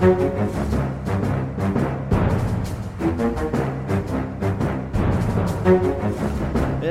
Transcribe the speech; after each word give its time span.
Eh, 0.00 0.06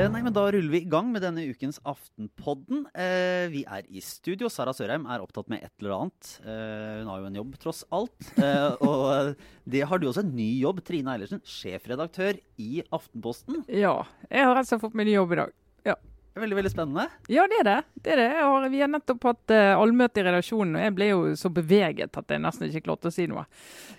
nei, 0.06 0.20
men 0.22 0.30
Da 0.30 0.44
ruller 0.46 0.70
vi 0.70 0.78
i 0.84 0.86
gang 0.86 1.08
med 1.10 1.24
denne 1.24 1.42
ukens 1.50 1.80
Aftenpodden. 1.82 2.84
Eh, 2.94 3.50
vi 3.50 3.64
er 3.66 3.82
i 3.90 3.98
studio. 3.98 4.46
Sara 4.46 4.70
Sørheim 4.70 5.08
er 5.10 5.24
opptatt 5.24 5.50
med 5.50 5.64
et 5.66 5.72
eller 5.82 5.96
annet. 5.96 6.30
Eh, 6.44 7.00
hun 7.00 7.10
har 7.10 7.18
jo 7.18 7.26
en 7.32 7.40
jobb, 7.40 7.58
tross 7.58 7.82
alt. 7.90 8.30
Eh, 8.38 8.78
og 8.86 9.34
det 9.66 9.82
har 9.90 9.98
du 9.98 10.06
også 10.06 10.22
en 10.22 10.30
ny 10.36 10.60
jobb. 10.60 10.78
Trine 10.86 11.10
Eilertsen, 11.16 11.42
sjefredaktør 11.42 12.38
i 12.62 12.84
Aftenposten. 12.94 13.64
Ja. 13.66 14.04
Jeg 14.30 14.46
har 14.46 14.62
altså 14.62 14.78
fått 14.78 14.94
meg 14.94 15.10
ny 15.10 15.18
jobb 15.18 15.34
i 15.34 15.42
dag. 15.42 15.58
Ja. 15.90 15.98
Veldig, 16.38 16.56
veldig 16.60 16.70
spennende. 16.72 17.06
Ja, 17.32 17.46
det 17.50 17.58
er 17.60 17.66
det. 17.66 17.78
det, 18.04 18.12
er 18.14 18.20
det. 18.22 18.28
Har, 18.38 18.66
vi 18.70 18.82
har 18.84 18.90
nettopp 18.92 19.24
hatt 19.26 19.54
uh, 19.54 19.80
allmøte 19.80 20.22
i 20.22 20.26
redaksjonen, 20.28 20.76
og 20.78 20.84
jeg 20.84 20.94
ble 20.96 21.08
jo 21.10 21.22
så 21.40 21.50
beveget 21.52 22.20
at 22.20 22.30
jeg 22.30 22.42
nesten 22.44 22.68
ikke 22.68 22.84
klarte 22.86 23.10
å 23.10 23.14
si 23.14 23.26
noe. 23.30 23.46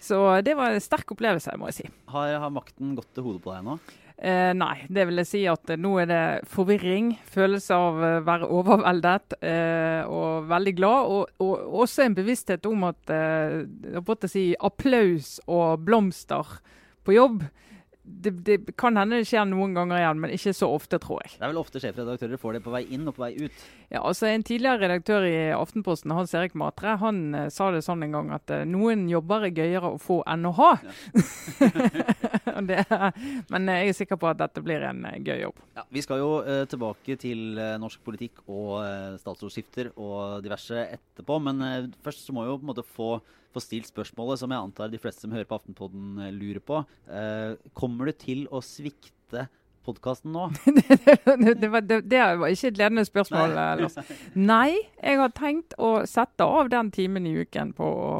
Så 0.01 0.21
det 0.45 0.55
var 0.57 0.71
en 0.71 0.83
sterk 0.83 1.11
opplevelse, 1.11 1.57
må 1.59 1.69
jeg 1.69 1.81
si. 1.81 1.91
Har, 2.13 2.37
har 2.45 2.53
makten 2.55 2.95
gått 2.97 3.11
til 3.15 3.27
hodet 3.27 3.43
på 3.43 3.51
deg 3.51 3.67
nå? 3.67 3.77
Eh, 4.21 4.51
nei, 4.53 4.83
det 4.85 5.07
vil 5.09 5.17
jeg 5.23 5.27
si 5.31 5.39
at 5.49 5.71
eh, 5.73 5.79
nå 5.81 5.95
er 6.03 6.09
det 6.11 6.25
forvirring, 6.51 7.15
følelse 7.33 7.73
av 7.73 7.95
å 7.97 8.03
eh, 8.05 8.19
være 8.27 8.49
overveldet 8.53 9.33
eh, 9.39 10.01
og 10.05 10.45
veldig 10.51 10.73
glad. 10.77 11.13
Og, 11.15 11.31
og, 11.41 11.63
også 11.81 12.05
en 12.05 12.17
bevissthet 12.19 12.67
om 12.69 12.85
at 12.85 13.13
eh, 13.15 14.27
si, 14.29 14.51
applaus 14.61 15.39
og 15.49 15.81
blomster 15.87 16.53
på 17.01 17.17
jobb 17.17 17.41
det, 18.03 18.31
det, 18.45 18.57
kan 18.79 18.97
hende 18.97 19.19
det 19.21 19.27
skjer 19.29 19.45
noen 19.49 19.75
ganger 19.77 19.99
igjen, 19.99 20.21
men 20.23 20.33
ikke 20.33 20.53
så 20.57 20.69
ofte, 20.73 20.97
tror 21.01 21.21
jeg. 21.21 21.35
Det 21.37 21.45
er 21.45 21.51
vel 21.53 21.61
ofte 21.61 21.81
sjefredaktører 21.83 22.41
får 22.41 22.57
det 22.57 22.63
på 22.65 22.73
vei 22.73 22.83
inn 22.95 23.05
og 23.09 23.17
på 23.17 23.25
vei 23.25 23.33
ut? 23.37 23.65
Ja, 23.91 24.01
altså 24.07 24.29
En 24.31 24.43
tidligere 24.47 24.85
redaktør 24.85 25.25
i 25.27 25.51
Aftenposten, 25.51 26.13
Hans 26.15 26.31
Erik 26.37 26.53
Matre, 26.55 26.93
han 27.01 27.19
uh, 27.35 27.47
sa 27.51 27.69
det 27.75 27.81
sånn 27.83 28.05
en 28.05 28.15
gang 28.15 28.29
at 28.35 28.53
uh, 28.53 28.61
noen 28.67 29.03
jobber 29.11 29.49
er 29.49 29.57
gøyere 29.57 29.91
å 29.93 29.99
få 29.99 30.21
enn 30.31 30.47
å 30.47 30.53
ha. 30.55 30.69
Ja. 30.79 30.93
det, 32.69 32.85
men 33.51 33.67
uh, 33.67 33.75
jeg 33.81 33.91
er 33.91 33.99
sikker 33.99 34.21
på 34.21 34.29
at 34.31 34.39
dette 34.39 34.63
blir 34.63 34.85
en 34.87 35.03
gøy 35.19 35.41
jobb. 35.43 35.59
Ja, 35.75 35.83
Vi 35.91 36.05
skal 36.05 36.23
jo 36.23 36.31
tilbake 36.71 37.19
til 37.19 37.59
norsk 37.81 37.99
politikk 38.05 38.41
og 38.47 38.79
statsrådsskifter 39.19 39.91
og 39.97 40.39
diverse 40.45 40.87
etterpå, 40.87 41.41
men 41.43 41.91
først 42.05 42.23
så 42.25 42.35
må 42.35 42.45
vi 42.45 42.53
jo 42.53 42.57
på 42.61 42.67
en 42.67 42.71
måte 42.71 42.87
få 42.87 43.11
få 43.51 43.63
stilt 43.63 43.89
spørsmålet 43.91 44.41
som 44.41 44.51
jeg 44.51 44.65
antar 44.65 44.91
de 44.91 44.99
fleste 45.01 45.25
som 45.25 45.33
hører 45.35 45.49
på 45.49 45.57
Aftenpodden 45.59 46.21
eh, 46.23 46.35
lurer 46.35 46.63
på. 46.63 46.81
Eh, 47.11 47.57
kommer 47.77 48.09
du 48.09 48.15
til 48.15 48.45
å 48.51 48.63
svikte 48.65 49.47
podkasten 49.85 50.33
nå? 50.35 50.47
det, 50.65 50.97
det, 51.01 51.69
var, 51.69 51.81
det, 51.85 52.01
det, 52.09 52.21
var, 52.21 52.47
ikke 52.47 52.71
et 52.71 52.79
ledende 52.79 53.05
spørsmål, 53.07 53.55
Nei. 53.55 53.67
Lars. 53.81 53.97
Nei, 54.51 54.71
jeg 55.01 55.21
har 55.21 55.33
tenkt 55.37 55.77
å 55.81 55.93
sette 56.09 56.47
av 56.47 56.71
den 56.73 56.91
timen 56.95 57.29
i 57.29 57.35
uken 57.41 57.73
på 57.77 57.87
å 57.87 58.11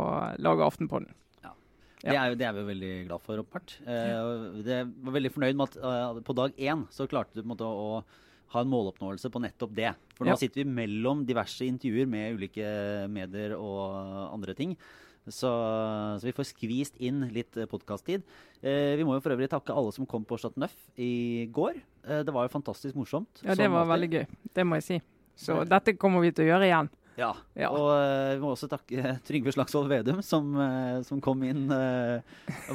lage 0.42 0.66
Aftenpodden. 0.66 1.12
Ja. 1.42 1.54
Det, 2.02 2.16
er, 2.18 2.36
det 2.40 2.48
er 2.50 2.58
vi 2.58 2.66
veldig 2.72 2.96
glad 3.10 3.26
for, 3.26 3.44
åpenbart. 3.44 3.78
Eh, 3.86 4.66
jeg 4.66 4.90
var 5.06 5.18
veldig 5.20 5.34
fornøyd 5.36 5.60
med 5.60 5.70
at 5.70 5.80
eh, 5.92 6.22
på 6.26 6.38
dag 6.38 6.58
én 6.58 6.88
så 6.94 7.10
klarte 7.10 7.36
du 7.36 7.44
på 7.44 7.46
en 7.46 7.54
måte 7.54 7.70
å 7.70 8.02
ha 8.52 8.64
en 8.64 8.72
måloppnåelse 8.72 9.32
på 9.32 9.42
nettopp 9.44 9.76
det. 9.78 9.94
For 10.18 10.28
nå 10.28 10.34
ja. 10.34 10.40
sitter 10.40 10.64
vi 10.64 10.74
mellom 10.82 11.24
diverse 11.28 11.66
intervjuer 11.68 12.10
med 12.10 12.40
ulike 12.40 12.66
medier 13.12 13.56
og 13.56 13.96
andre 14.32 14.56
ting. 14.58 14.76
Så, 15.32 15.52
så, 16.20 16.28
vi 16.28 16.36
får 16.36 16.50
skvist 16.52 17.00
inn 17.02 17.24
litt 17.34 17.58
eh, 17.58 17.70
podkast-tid. 17.70 18.26
Eh, 18.62 18.94
vi 19.00 19.08
må 19.08 19.16
jo 19.18 19.24
for 19.24 19.36
øvrig 19.36 19.50
takke 19.52 19.76
alle 19.76 19.94
som 19.96 20.08
kom 20.10 20.28
på 20.28 20.40
Chat 20.42 20.58
Neuf 20.62 20.76
i 21.00 21.48
går. 21.54 21.82
Eh, 22.06 22.24
det 22.28 22.36
var 22.36 22.48
jo 22.48 22.56
fantastisk 22.56 22.98
morsomt. 23.00 23.44
Ja, 23.46 23.58
det 23.58 23.70
var 23.72 23.90
veldig 23.90 24.12
gøy. 24.12 24.26
Det 24.54 24.68
må 24.68 24.80
jeg 24.82 24.88
si. 24.88 25.00
Så 25.42 25.64
dette 25.66 25.96
kommer 25.98 26.22
vi 26.22 26.34
til 26.36 26.46
å 26.46 26.54
gjøre 26.54 26.68
igjen. 26.68 26.92
Ja. 27.20 27.32
ja. 27.60 27.70
Og 27.76 27.90
uh, 27.92 28.32
vi 28.36 28.42
må 28.42 28.54
også 28.54 28.70
takke 28.72 29.16
Trygve 29.28 29.54
Slagsvold 29.56 29.92
Vedum, 29.92 30.22
som, 30.26 30.54
uh, 30.56 31.02
som 31.08 31.22
kom 31.24 31.44
inn. 31.48 31.68
Uh, 31.70 32.24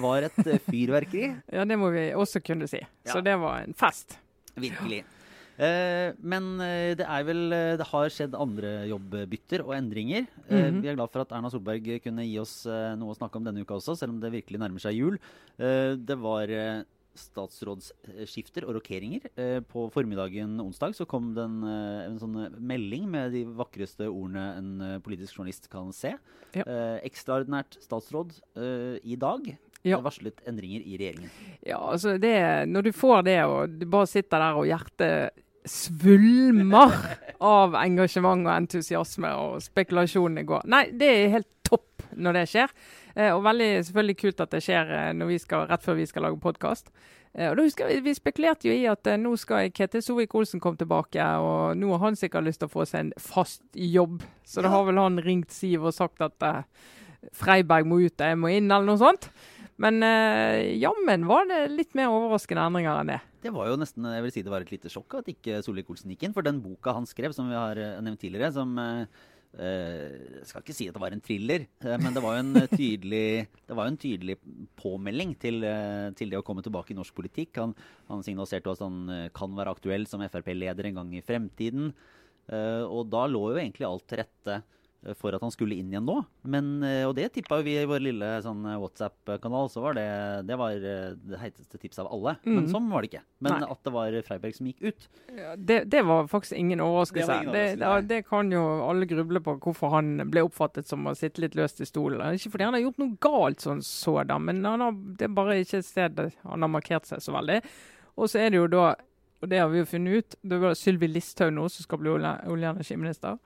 var 0.02 0.28
et 0.28 0.38
fyrverkeri. 0.66 1.30
ja, 1.56 1.66
det 1.68 1.78
må 1.80 1.90
vi 1.94 2.08
også 2.16 2.42
kunne 2.44 2.68
si. 2.70 2.82
Ja. 2.82 3.14
Så 3.14 3.24
det 3.24 3.36
var 3.40 3.64
en 3.64 3.76
fest. 3.76 4.18
Virkelig. 4.56 5.02
Eh, 5.56 6.12
men 6.20 6.48
eh, 6.60 6.92
det 6.98 7.04
er 7.08 7.22
vel 7.24 7.46
eh, 7.56 7.74
Det 7.80 7.86
har 7.88 8.10
skjedd 8.12 8.34
andre 8.36 8.72
jobbbytter 8.90 9.64
og 9.64 9.72
endringer. 9.76 10.26
Mm 10.50 10.56
-hmm. 10.56 10.82
Vi 10.82 10.88
er 10.88 10.98
glad 10.98 11.10
for 11.10 11.20
at 11.20 11.32
Erna 11.32 11.50
Solberg 11.50 12.02
kunne 12.02 12.26
gi 12.26 12.38
oss 12.38 12.66
noe 12.66 13.12
å 13.12 13.16
snakke 13.16 13.36
om 13.36 13.44
denne 13.44 13.60
uka 13.60 13.74
også, 13.74 13.96
selv 13.96 14.12
om 14.12 14.20
det 14.20 14.32
virkelig 14.32 14.60
nærmer 14.60 14.80
seg 14.80 14.94
jul. 14.94 15.18
Det 15.56 16.18
var 16.18 16.84
statsrådsskifter 17.14 18.64
og 18.68 18.74
rokeringer. 18.74 19.20
På 19.68 19.90
formiddagen 19.90 20.60
onsdag 20.60 20.94
så 20.94 21.06
kom 21.06 21.34
det 21.34 21.44
en, 21.44 21.64
en 21.64 22.18
sånn 22.18 22.56
melding 22.58 23.08
med 23.08 23.32
de 23.32 23.44
vakreste 23.44 24.04
ordene 24.08 24.56
en 24.58 25.00
politisk 25.00 25.36
journalist 25.36 25.70
kan 25.70 25.92
se. 25.92 26.12
Ja. 26.54 26.64
Ekstraordinært 27.02 27.78
statsråd 27.80 28.32
i 29.02 29.16
dag. 29.16 29.56
Ja. 29.86 30.00
varslet 30.00 30.40
endringer 30.46 30.80
i 30.82 30.96
regjeringen. 30.98 31.30
Ja, 31.62 31.78
altså 31.78 32.18
det, 32.18 32.66
Når 32.68 32.82
du 32.82 32.92
får 32.92 33.22
det, 33.22 33.44
og 33.44 33.70
du 33.70 33.86
bare 33.86 34.06
sitter 34.06 34.38
der 34.38 34.54
og 34.54 34.66
hjertet 34.66 35.30
svulmer 35.66 36.94
av 37.42 37.74
engasjement 37.80 38.46
og 38.46 38.54
entusiasme 38.54 39.32
og 39.36 39.58
spekulasjonene 39.64 40.46
går. 40.46 40.64
Nei, 40.70 40.86
det 40.94 41.10
er 41.10 41.34
helt 41.36 41.50
topp 41.66 42.06
når 42.16 42.40
det 42.40 42.46
skjer. 42.52 42.72
Eh, 43.16 43.32
og 43.32 43.44
veldig 43.46 43.70
selvfølgelig 43.88 44.18
kult 44.22 44.42
at 44.44 44.54
det 44.54 44.62
skjer 44.64 44.92
eh, 45.00 45.36
skal, 45.42 45.66
rett 45.70 45.84
før 45.84 45.98
vi 45.98 46.08
skal 46.08 46.26
lage 46.28 46.40
podkast. 46.42 46.90
Eh, 47.34 47.50
og 47.50 47.58
da 47.58 47.66
husker 47.66 47.90
Vi 47.90 48.00
vi 48.04 48.14
spekulerte 48.16 48.68
jo 48.68 48.76
i 48.76 48.86
at 48.90 49.10
nå 49.18 49.34
skal 49.40 49.72
Ketil 49.74 50.04
Sovik-Olsen 50.04 50.62
komme 50.62 50.78
tilbake, 50.80 51.22
og 51.40 51.76
nå 51.76 51.90
har 51.96 52.04
han 52.06 52.16
sikkert 52.16 52.46
lyst 52.46 52.62
til 52.62 52.70
å 52.70 52.76
få 52.76 52.86
seg 52.86 53.06
en 53.06 53.12
fast 53.18 53.64
jobb. 53.74 54.22
Så 54.44 54.62
da 54.62 54.72
har 54.72 54.86
vel 54.86 55.02
han 55.02 55.20
ringt 55.24 55.52
Siv 55.52 55.84
og 55.84 55.96
sagt 55.96 56.22
at 56.22 56.38
Freiberg 57.34 57.88
må 57.88 57.98
ut, 58.04 58.20
jeg 58.20 58.38
må 58.38 58.52
inn, 58.54 58.70
eller 58.70 58.86
noe 58.86 59.00
sånt. 59.00 59.30
Men 59.82 60.00
uh, 60.00 60.56
jammen 60.80 61.26
var 61.28 61.48
det 61.50 61.60
litt 61.72 61.94
mer 61.96 62.12
overraskende 62.12 62.64
endringer 62.64 63.00
enn 63.02 63.12
det. 63.12 63.20
Det 63.44 63.52
var 63.54 63.68
jo 63.68 63.78
nesten, 63.78 64.08
jeg 64.08 64.24
vil 64.24 64.32
si 64.34 64.44
det 64.44 64.52
var 64.52 64.64
et 64.64 64.72
lite 64.72 64.92
sjokk 64.92 65.18
at 65.20 65.30
ikke 65.30 65.60
Solvik-Olsen 65.64 66.12
gikk 66.14 66.26
inn. 66.26 66.36
For 66.36 66.46
den 66.46 66.62
boka 66.64 66.94
han 66.96 67.08
skrev, 67.08 67.34
som 67.36 67.50
vi 67.52 67.58
har 67.58 67.78
eh, 67.78 67.98
nevnt 68.02 68.22
tidligere, 68.24 68.54
som 68.56 68.72
uh, 68.80 69.04
Jeg 69.56 70.48
skal 70.48 70.64
ikke 70.64 70.76
si 70.76 70.88
at 70.88 70.96
det 70.96 71.00
var 71.00 71.14
en 71.14 71.22
thriller, 71.24 71.62
men 72.02 72.12
det 72.12 72.20
var 72.20 72.34
jo 72.36 72.42
en 72.42 72.66
tydelig, 72.68 73.46
en 73.72 73.96
tydelig 73.96 74.34
påmelding 74.76 75.32
til, 75.40 75.64
til, 76.18 76.28
det 76.28 76.36
å 76.36 76.44
komme 76.44 76.64
tilbake 76.66 76.92
i 76.92 76.96
norsk 76.98 77.16
politikk. 77.16 77.62
Han, 77.62 77.72
han 78.10 78.24
signaliserte 78.26 78.74
at 78.74 78.82
han 78.84 79.30
kan 79.32 79.56
være 79.56 79.72
aktuell 79.72 80.04
som 80.10 80.20
Frp-leder 80.28 80.90
en 80.90 81.00
gang 81.00 81.14
i 81.16 81.24
fremtiden. 81.24 81.94
og 82.52 83.08
da 83.08 83.24
lå 83.32 83.46
jo 83.54 83.62
egentlig 83.62 83.88
alt 83.88 84.04
til 84.10 84.20
rette 84.20 84.58
Eh, 84.60 84.85
for 85.14 85.34
at 85.36 85.42
han 85.42 85.52
skulle 85.54 85.76
inn 85.78 85.90
igjen 85.92 86.06
nå. 86.06 86.16
Men, 86.50 86.82
eh, 86.82 87.04
og 87.06 87.14
det 87.18 87.28
tippa 87.34 87.60
vi 87.64 87.76
i 87.78 87.86
vår 87.88 88.02
lille 88.02 88.30
sånn, 88.42 88.64
eh, 88.66 88.78
WhatsApp-kanal. 88.80 89.68
så 89.70 89.82
var 89.82 89.94
Det 89.94 90.46
det 90.46 90.56
var 90.58 90.72
det 90.72 91.38
heiteste 91.38 91.78
tipset 91.78 92.04
av 92.04 92.12
alle. 92.12 92.36
Mm. 92.44 92.54
Men 92.54 92.68
sånn 92.68 92.90
var 92.90 93.02
det 93.02 93.10
ikke. 93.10 93.24
Men 93.40 93.60
Nei. 93.60 93.70
at 93.70 93.82
det 93.82 93.92
var 93.92 94.18
Freiberg 94.26 94.54
som 94.54 94.66
gikk 94.66 94.82
ut. 94.82 95.08
Ja, 95.36 95.54
det, 95.56 95.90
det, 95.90 96.02
var 96.04 96.26
faktisk 96.26 96.56
ingen 96.58 96.80
overraskelse. 96.80 97.26
Det, 97.26 97.42
ingen 97.42 97.82
overraskelse. 97.82 98.08
det, 98.08 98.20
kan 98.26 98.50
jo 98.50 98.62
alle 98.88 99.06
gruble 99.06 99.40
på 99.40 99.58
hvorfor 99.60 99.90
han 99.90 100.30
ble 100.30 100.46
oppfattet 100.46 100.88
som 100.88 101.06
å 101.06 101.14
sitte 101.14 101.40
litt 101.40 101.54
løst 101.54 101.80
i 101.80 101.86
stolen. 101.88 102.22
Ikke 102.34 102.50
fordi 102.54 102.64
han 102.64 102.74
har 102.74 102.86
gjort 102.86 102.98
noe 103.02 103.18
galt 103.20 103.60
sånn 103.60 103.82
sådan, 103.82 104.42
men 104.44 104.64
han 104.64 104.80
har, 104.80 104.96
det 105.18 105.28
er 105.28 105.36
bare 105.36 105.60
ikke 105.62 105.82
et 105.82 105.88
sted 105.88 106.18
han 106.42 106.62
har 106.62 106.72
markert 106.72 107.06
seg 107.06 107.22
så 107.22 107.34
veldig. 107.36 107.60
Og 108.16 108.30
så 108.32 108.40
er 108.40 108.50
det 108.50 108.60
jo 108.60 108.66
da, 108.72 108.94
og 109.42 109.50
det 109.52 109.60
har 109.60 109.70
vi 109.72 109.82
jo 109.82 109.88
funnet 109.88 110.18
ut, 110.18 110.36
det 110.42 110.58
var 110.62 110.76
Sylvi 110.78 111.08
Listhaug 111.10 111.52
nå 111.54 111.68
som 111.72 111.84
skal 111.84 112.00
bli 112.00 112.14
olje- 112.14 112.36
og 112.48 112.58
energiminister. 112.58 113.38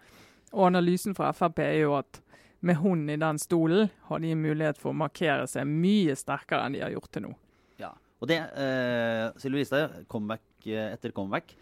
Og 0.57 0.67
analysen 0.67 1.15
fra 1.17 1.31
Frp 1.37 1.63
er 1.63 1.77
jo 1.85 1.95
at 1.99 2.21
med 2.61 2.77
hun 2.83 3.07
i 3.09 3.17
den 3.17 3.39
stolen 3.41 3.89
har 4.09 4.21
de 4.21 4.35
mulighet 4.37 4.79
for 4.81 4.93
å 4.93 5.01
markere 5.01 5.47
seg 5.49 5.69
mye 5.69 6.17
sterkere 6.19 6.67
enn 6.67 6.77
de 6.77 6.83
har 6.85 6.93
gjort 6.93 7.13
til 7.15 7.25
nå. 7.25 7.33
Ja, 7.81 7.95
og 8.21 8.29
det, 8.29 8.41
eh, 8.61 9.31
Sylvi 9.41 9.63
Listhaug, 9.63 10.03
comeback 10.13 10.43
eh, 10.67 10.91
etter 10.93 11.15
comeback. 11.17 11.55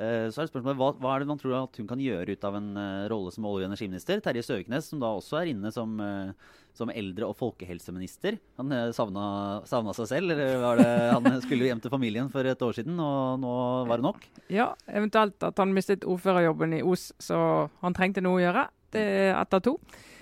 Eh, 0.00 0.30
så 0.32 0.40
er 0.40 0.46
det 0.46 0.52
spørsmålet, 0.54 0.78
hva, 0.80 0.94
hva, 0.96 1.12
er 1.12 1.22
det 1.22 1.28
man 1.28 1.40
tror 1.40 1.58
at 1.58 1.76
hun 1.76 1.88
kan 1.90 2.00
gjøre 2.00 2.32
ut 2.32 2.44
av 2.48 2.54
en 2.56 2.70
uh, 2.78 3.08
rolle 3.12 3.32
som 3.34 3.44
olje- 3.44 3.66
og 3.66 3.68
energiminister? 3.68 4.22
Terje 4.24 4.44
Søviknes, 4.46 4.88
som 4.88 5.02
da 5.02 5.10
også 5.12 5.36
er 5.42 5.50
inne 5.50 5.72
som, 5.74 5.92
uh, 6.00 6.32
som 6.76 6.92
eldre- 6.94 7.28
og 7.28 7.36
folkehelseminister. 7.36 8.38
Han 8.56 8.72
uh, 8.72 8.86
savna, 8.96 9.24
savna, 9.68 9.92
seg 9.98 10.08
selv, 10.14 10.32
eller 10.32 10.56
var 10.62 10.80
det 10.80 10.88
han 11.10 11.28
skulle 11.44 11.68
hjem 11.68 11.82
til 11.84 11.92
familien 11.92 12.32
for 12.32 12.48
et 12.48 12.64
år 12.64 12.78
siden, 12.80 12.96
og 12.96 13.42
nå 13.42 13.54
var 13.90 14.00
det 14.00 14.08
nok? 14.08 14.24
Ja, 14.48 14.70
eventuelt 14.88 15.44
at 15.50 15.60
han 15.60 15.76
mistet 15.76 16.08
ordførerjobben 16.08 16.78
i 16.78 16.84
Os, 16.86 17.10
så 17.20 17.68
han 17.84 17.96
trengte 17.96 18.24
noe 18.24 18.40
å 18.40 18.44
gjøre. 18.46 18.70
Det 18.96 19.04
er 19.04 19.34
ett 19.36 19.58
av 19.58 19.60
to. 19.68 19.76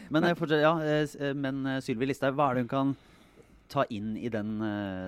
Men, 0.08 0.24
men, 0.24 0.58
ja, 0.58 0.74
men 1.36 1.66
Sylvi 1.84 2.08
Listhaug, 2.08 2.34
hva 2.34 2.50
er 2.50 2.58
det 2.58 2.66
hun 2.66 2.72
kan 2.72 2.96
ta 3.68 3.84
inn 3.94 4.16
i 4.16 4.30
den, 4.32 4.58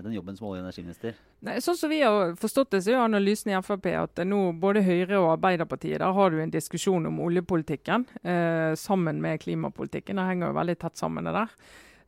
den 0.04 0.14
jobben 0.14 0.36
som 0.36 0.48
olje- 0.48 0.60
og 0.60 0.68
energiminister? 0.68 1.18
Nei, 1.46 1.56
sånn 1.64 1.78
som 1.80 1.92
vi 1.92 2.02
har 2.04 2.34
forstått 2.36 2.74
det, 2.74 2.82
så 2.84 2.92
er 2.92 3.02
analysen 3.02 3.52
i 3.52 3.60
Frp 3.64 3.86
at 3.96 4.20
nå 4.28 4.40
både 4.60 4.82
Høyre 4.84 5.20
og 5.22 5.30
Arbeiderpartiet 5.38 6.02
der 6.02 6.16
har 6.16 6.32
du 6.32 6.40
en 6.42 6.52
diskusjon 6.52 7.08
om 7.08 7.20
oljepolitikken 7.24 8.04
eh, 8.22 8.72
sammen 8.76 9.22
med 9.24 9.40
klimapolitikken. 9.40 10.20
Det 10.20 10.26
henger 10.28 10.50
jo 10.50 10.58
veldig 10.58 10.76
tett 10.82 11.00
sammen 11.00 11.28
det 11.28 11.36
der. 11.36 11.54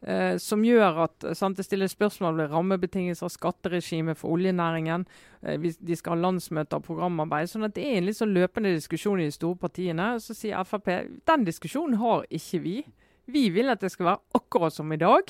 Eh, 0.02 0.36
som 0.42 0.64
gjør 0.66 1.04
at 1.04 1.26
sant, 1.38 1.56
det 1.56 1.64
stilles 1.64 1.94
spørsmål 1.94 2.40
ved 2.40 2.50
rammebetingelser, 2.50 3.30
skatteregime 3.30 4.16
for 4.18 4.34
oljenæringen. 4.34 5.06
Eh, 5.42 5.68
de 5.78 5.96
skal 5.96 6.16
ha 6.16 6.24
landsmøter 6.26 6.80
og 6.80 6.88
programarbeid. 6.88 7.48
sånn 7.48 7.64
at 7.64 7.74
Det 7.74 7.86
er 7.86 7.96
en 7.98 8.06
litt 8.06 8.18
sånn 8.18 8.34
løpende 8.34 8.74
diskusjon 8.74 9.20
i 9.20 9.30
de 9.30 9.38
store 9.38 9.56
partiene. 9.56 10.18
Så 10.20 10.34
sier 10.34 10.64
Frp 10.64 10.90
den 11.24 11.44
diskusjonen 11.44 11.96
har 11.96 12.26
ikke 12.30 12.62
vi. 12.62 12.84
Vi 13.26 13.48
vil 13.50 13.70
at 13.70 13.80
det 13.80 13.92
skal 13.92 14.06
være 14.06 14.20
akkurat 14.34 14.72
som 14.72 14.92
i 14.92 14.96
dag. 14.96 15.22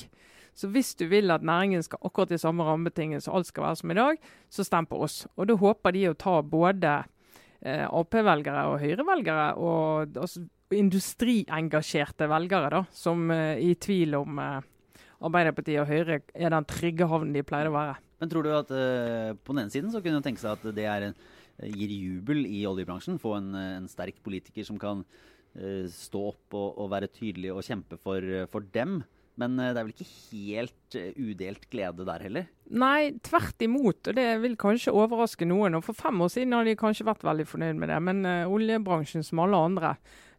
Så 0.53 0.69
hvis 0.69 0.93
du 0.99 1.07
vil 1.09 1.33
at 1.33 1.45
næringen 1.45 1.83
skal 1.85 2.01
akkurat 2.05 2.29
de 2.29 2.37
samme 2.41 2.65
rammebetingelser, 2.67 3.33
alt 3.33 3.49
skal 3.49 3.65
være 3.65 3.79
som 3.81 3.93
i 3.93 3.97
dag, 3.97 4.19
så 4.53 4.65
stem 4.65 4.87
på 4.89 5.01
oss. 5.01 5.23
Og 5.35 5.49
da 5.49 5.57
håper 5.57 5.95
de 5.95 6.07
å 6.09 6.17
ta 6.17 6.35
både 6.45 6.97
eh, 7.65 7.87
Ap-velgere 7.87 8.67
og 8.69 8.77
Høyre-velgere 8.83 9.47
og 9.57 10.19
altså, 10.21 10.43
industriengasjerte 10.73 12.29
velgere, 12.29 12.69
da, 12.73 12.83
som 12.93 13.25
eh, 13.33 13.61
i 13.65 13.73
tvil 13.81 14.17
om 14.21 14.39
eh, 14.41 14.69
Arbeiderpartiet 15.23 15.81
og 15.81 15.89
Høyre 15.89 16.19
er 16.35 16.53
den 16.53 16.67
trygge 16.67 17.07
havnen 17.09 17.35
de 17.35 17.45
pleier 17.47 17.71
å 17.71 17.77
være. 17.77 17.99
Men 18.19 18.31
tror 18.31 18.45
du 18.45 18.53
at 18.55 18.69
uh, 18.71 19.35
på 19.35 19.51
den 19.51 19.65
ene 19.65 19.73
siden 19.73 19.91
så 19.91 19.99
kunne 20.03 20.19
du 20.19 20.25
tenke 20.25 20.39
seg 20.39 20.55
at 20.55 20.75
det 20.75 20.83
en, 20.87 21.15
gir 21.75 21.91
jubel 21.91 22.45
i 22.47 22.61
oljebransjen? 22.67 23.19
Få 23.19 23.37
en, 23.37 23.49
en 23.55 23.87
sterk 23.91 24.21
politiker 24.23 24.67
som 24.67 24.79
kan 24.79 25.01
uh, 25.03 25.85
stå 25.91 26.21
opp 26.33 26.55
og, 26.55 26.69
og, 26.75 26.89
være 26.91 27.11
tydelig 27.11 27.51
og 27.55 27.63
kjempe 27.67 27.99
for, 27.99 28.23
for 28.51 28.67
dem? 28.75 29.01
Men 29.39 29.57
det 29.57 29.71
er 29.71 29.85
vel 29.87 29.95
ikke 29.95 30.11
helt 30.29 30.97
udelt 31.17 31.63
glede 31.73 32.05
der 32.05 32.21
heller? 32.21 32.49
Nei, 32.69 33.15
tvert 33.25 33.63
imot. 33.65 34.09
Og 34.11 34.17
det 34.17 34.27
vil 34.43 34.53
kanskje 34.61 34.93
overraske 34.93 35.47
noen. 35.49 35.79
Og 35.79 35.87
for 35.87 35.97
fem 35.97 36.21
år 36.21 36.29
siden 36.35 36.53
har 36.53 36.67
de 36.67 36.75
kanskje 36.77 37.07
vært 37.07 37.25
veldig 37.25 37.47
fornøyd 37.49 37.81
med 37.81 37.89
det. 37.89 37.97
Men 38.05 38.21
uh, 38.27 38.53
oljebransjen, 38.53 39.25
som 39.25 39.41
alle 39.41 39.63
andre, 39.69 39.95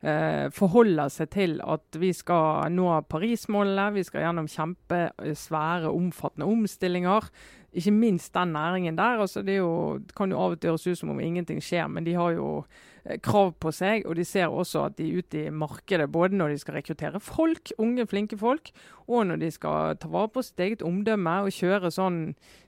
uh, 0.06 0.46
forholder 0.55 1.11
seg 1.11 1.32
til 1.35 1.58
at 1.67 1.99
vi 1.99 2.12
skal 2.14 2.70
nå 2.75 2.87
Paris-målene. 3.11 3.91
Vi 3.99 4.06
skal 4.06 4.29
gjennom 4.29 4.50
kjempesvære, 4.55 5.90
omfattende 5.90 6.50
omstillinger 6.55 7.31
ikke 7.75 7.90
minst 7.90 8.35
den 8.35 8.52
næringen 8.55 8.97
der. 8.97 9.20
Altså 9.20 9.43
det, 9.43 9.56
jo, 9.58 10.00
kan 10.17 10.31
jo 10.31 10.38
av 10.38 10.55
og 10.55 10.61
til 10.61 10.70
høres 10.70 10.87
ut 10.87 10.99
som 10.99 11.11
om 11.14 11.20
ingenting 11.20 11.62
skjer, 11.62 11.88
men 11.90 12.06
de 12.06 12.14
har 12.14 12.35
jo 12.37 12.49
eh, 12.62 12.75
krav 13.24 13.52
på 13.60 13.72
seg. 13.74 14.06
Og 14.08 14.16
de 14.18 14.24
ser 14.26 14.52
også 14.52 14.86
at 14.88 14.96
de 14.98 15.08
er 15.08 15.22
ute 15.22 15.42
i 15.46 15.52
markedet, 15.52 16.08
både 16.12 16.38
når 16.38 16.54
de 16.54 16.60
skal 16.62 16.78
rekruttere 16.78 17.20
folk, 17.22 17.72
unge, 17.78 18.06
flinke 18.10 18.38
folk, 18.40 18.70
og 19.06 19.26
når 19.28 19.42
de 19.42 19.50
skal 19.54 19.98
ta 20.00 20.10
vare 20.12 20.32
på 20.32 20.44
sitt 20.44 20.62
eget 20.64 20.84
omdømme 20.86 21.36
og 21.44 21.54
kjøre 21.54 21.92
sånn 21.94 22.22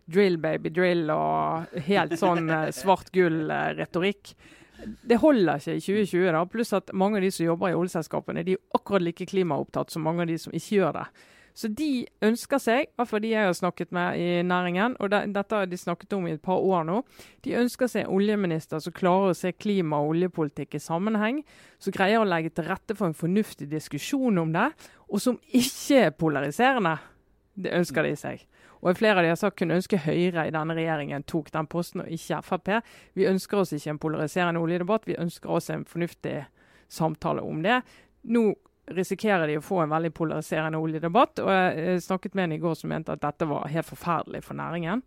drill 0.06 0.36
baby 0.42 0.70
drill 0.70 1.10
og 1.10 1.80
helt 1.88 2.14
sånn 2.20 2.50
eh, 2.52 2.70
svart 2.80 3.10
gull-retorikk. 3.16 4.34
Det 4.76 5.16
holder 5.22 5.56
ikke 5.56 5.78
i 5.78 5.80
2020. 5.80 6.26
da, 6.36 6.42
Pluss 6.52 6.74
at 6.76 6.92
mange 6.92 7.18
av 7.18 7.24
de 7.24 7.32
som 7.32 7.46
jobber 7.46 7.72
i 7.72 7.78
oljeselskapene, 7.78 8.44
de 8.44 8.58
er 8.58 8.76
akkurat 8.76 9.02
like 9.02 9.26
klimaopptatt 9.28 9.94
som 9.94 10.04
mange 10.04 10.26
av 10.26 10.30
de 10.30 10.36
som 10.40 10.54
ikke 10.54 10.82
gjør 10.82 11.00
det. 11.00 11.06
Så 11.56 11.70
de 11.72 12.04
ønsker 12.24 12.60
seg, 12.60 12.84
i 12.84 12.98
hvert 12.98 13.08
fall 13.08 13.22
de 13.24 13.30
jeg 13.30 13.48
har 13.48 13.54
snakket 13.56 13.92
med 13.96 14.20
i 14.20 14.42
næringen, 14.44 14.96
og 15.00 15.08
de, 15.12 15.22
dette 15.32 15.56
har 15.56 15.68
de 15.70 15.78
snakket 15.80 16.12
om 16.12 16.26
i 16.28 16.34
et 16.34 16.42
par 16.44 16.60
år 16.60 16.84
nå, 16.84 16.98
de 17.46 17.54
ønsker 17.56 17.88
seg 17.88 18.10
oljeminister 18.12 18.82
som 18.84 18.92
klarer 18.96 19.32
å 19.32 19.38
se 19.38 19.54
klima- 19.56 20.02
og 20.04 20.12
oljepolitikk 20.12 20.76
i 20.76 20.82
sammenheng, 20.84 21.40
som 21.80 21.96
greier 21.96 22.20
å 22.20 22.28
legge 22.28 22.52
til 22.52 22.68
rette 22.68 22.96
for 22.98 23.08
en 23.08 23.16
fornuftig 23.16 23.70
diskusjon 23.72 24.42
om 24.42 24.52
det, 24.52 24.68
og 25.08 25.22
som 25.24 25.40
ikke 25.48 26.02
er 26.10 26.12
polariserende. 26.12 26.98
Det 27.56 27.72
ønsker 27.72 28.04
de 28.04 28.12
seg. 28.20 28.44
Og 28.84 28.98
flere 28.98 29.22
av 29.22 29.24
de 29.24 29.32
har 29.32 29.40
sagt 29.40 29.56
kunne 29.56 29.78
ønske 29.80 30.02
Høyre 30.04 30.44
i 30.46 30.52
denne 30.52 30.76
regjeringen 30.76 31.24
tok 31.24 31.48
den 31.54 31.68
posten, 31.72 32.04
og 32.04 32.12
ikke 32.12 32.42
Frp. 32.44 32.68
Vi 33.16 33.24
ønsker 33.30 33.62
oss 33.62 33.72
ikke 33.72 33.94
en 33.94 34.02
polariserende 34.02 34.60
oljedebatt, 34.60 35.08
vi 35.08 35.16
ønsker 35.16 35.56
oss 35.56 35.72
en 35.72 35.88
fornuftig 35.88 36.42
samtale 36.92 37.40
om 37.42 37.64
det. 37.64 37.80
Nå 38.28 38.50
risikerer 38.86 39.48
de 39.50 39.58
å 39.58 39.64
få 39.64 39.80
en 39.82 39.92
veldig 39.92 40.12
polariserende 40.14 40.78
oljedebatt. 40.78 41.40
og 41.42 41.50
Jeg 41.50 42.02
snakket 42.04 42.34
med 42.34 42.44
en 42.44 42.56
i 42.56 42.60
går 42.62 42.76
som 42.78 42.92
mente 42.92 43.14
at 43.14 43.22
dette 43.24 43.48
var 43.48 43.70
helt 43.72 43.88
forferdelig 43.88 44.44
for 44.46 44.58
næringen. 44.58 45.02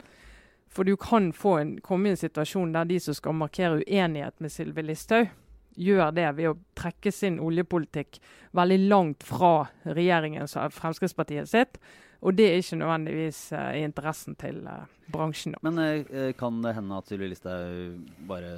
For 0.69 0.85
du 0.85 0.95
kan 0.97 1.31
en, 1.33 1.77
komme 1.81 2.09
i 2.09 2.13
en 2.13 2.19
situasjon 2.19 2.73
der 2.73 2.89
de 2.89 2.99
som 3.01 3.15
skal 3.17 3.37
markere 3.37 3.81
uenighet 3.81 4.37
med 4.39 4.53
Sylvi 4.53 4.85
Listhaug, 4.85 5.31
gjør 5.79 6.11
det 6.11 6.27
ved 6.35 6.49
å 6.49 6.57
trekke 6.77 7.11
sin 7.13 7.39
oljepolitikk 7.39 8.19
veldig 8.57 8.77
langt 8.89 9.23
fra 9.23 9.69
regjeringens 9.85 10.57
og 10.59 10.75
Fremskrittspartiet 10.75 11.49
sitt. 11.49 11.79
Og 12.19 12.35
det 12.35 12.49
er 12.49 12.59
ikke 12.59 12.81
nødvendigvis 12.81 13.39
uh, 13.55 13.71
i 13.79 13.85
interessen 13.87 14.35
til 14.35 14.59
uh, 14.67 14.83
bransjen. 15.13 15.55
Da. 15.55 15.63
Men 15.69 15.79
uh, 15.79 16.31
kan 16.35 16.59
det 16.65 16.75
hende 16.75 16.99
at 16.99 17.07
Sylvi 17.07 17.29
Listhaug 17.31 18.01
bare 18.27 18.57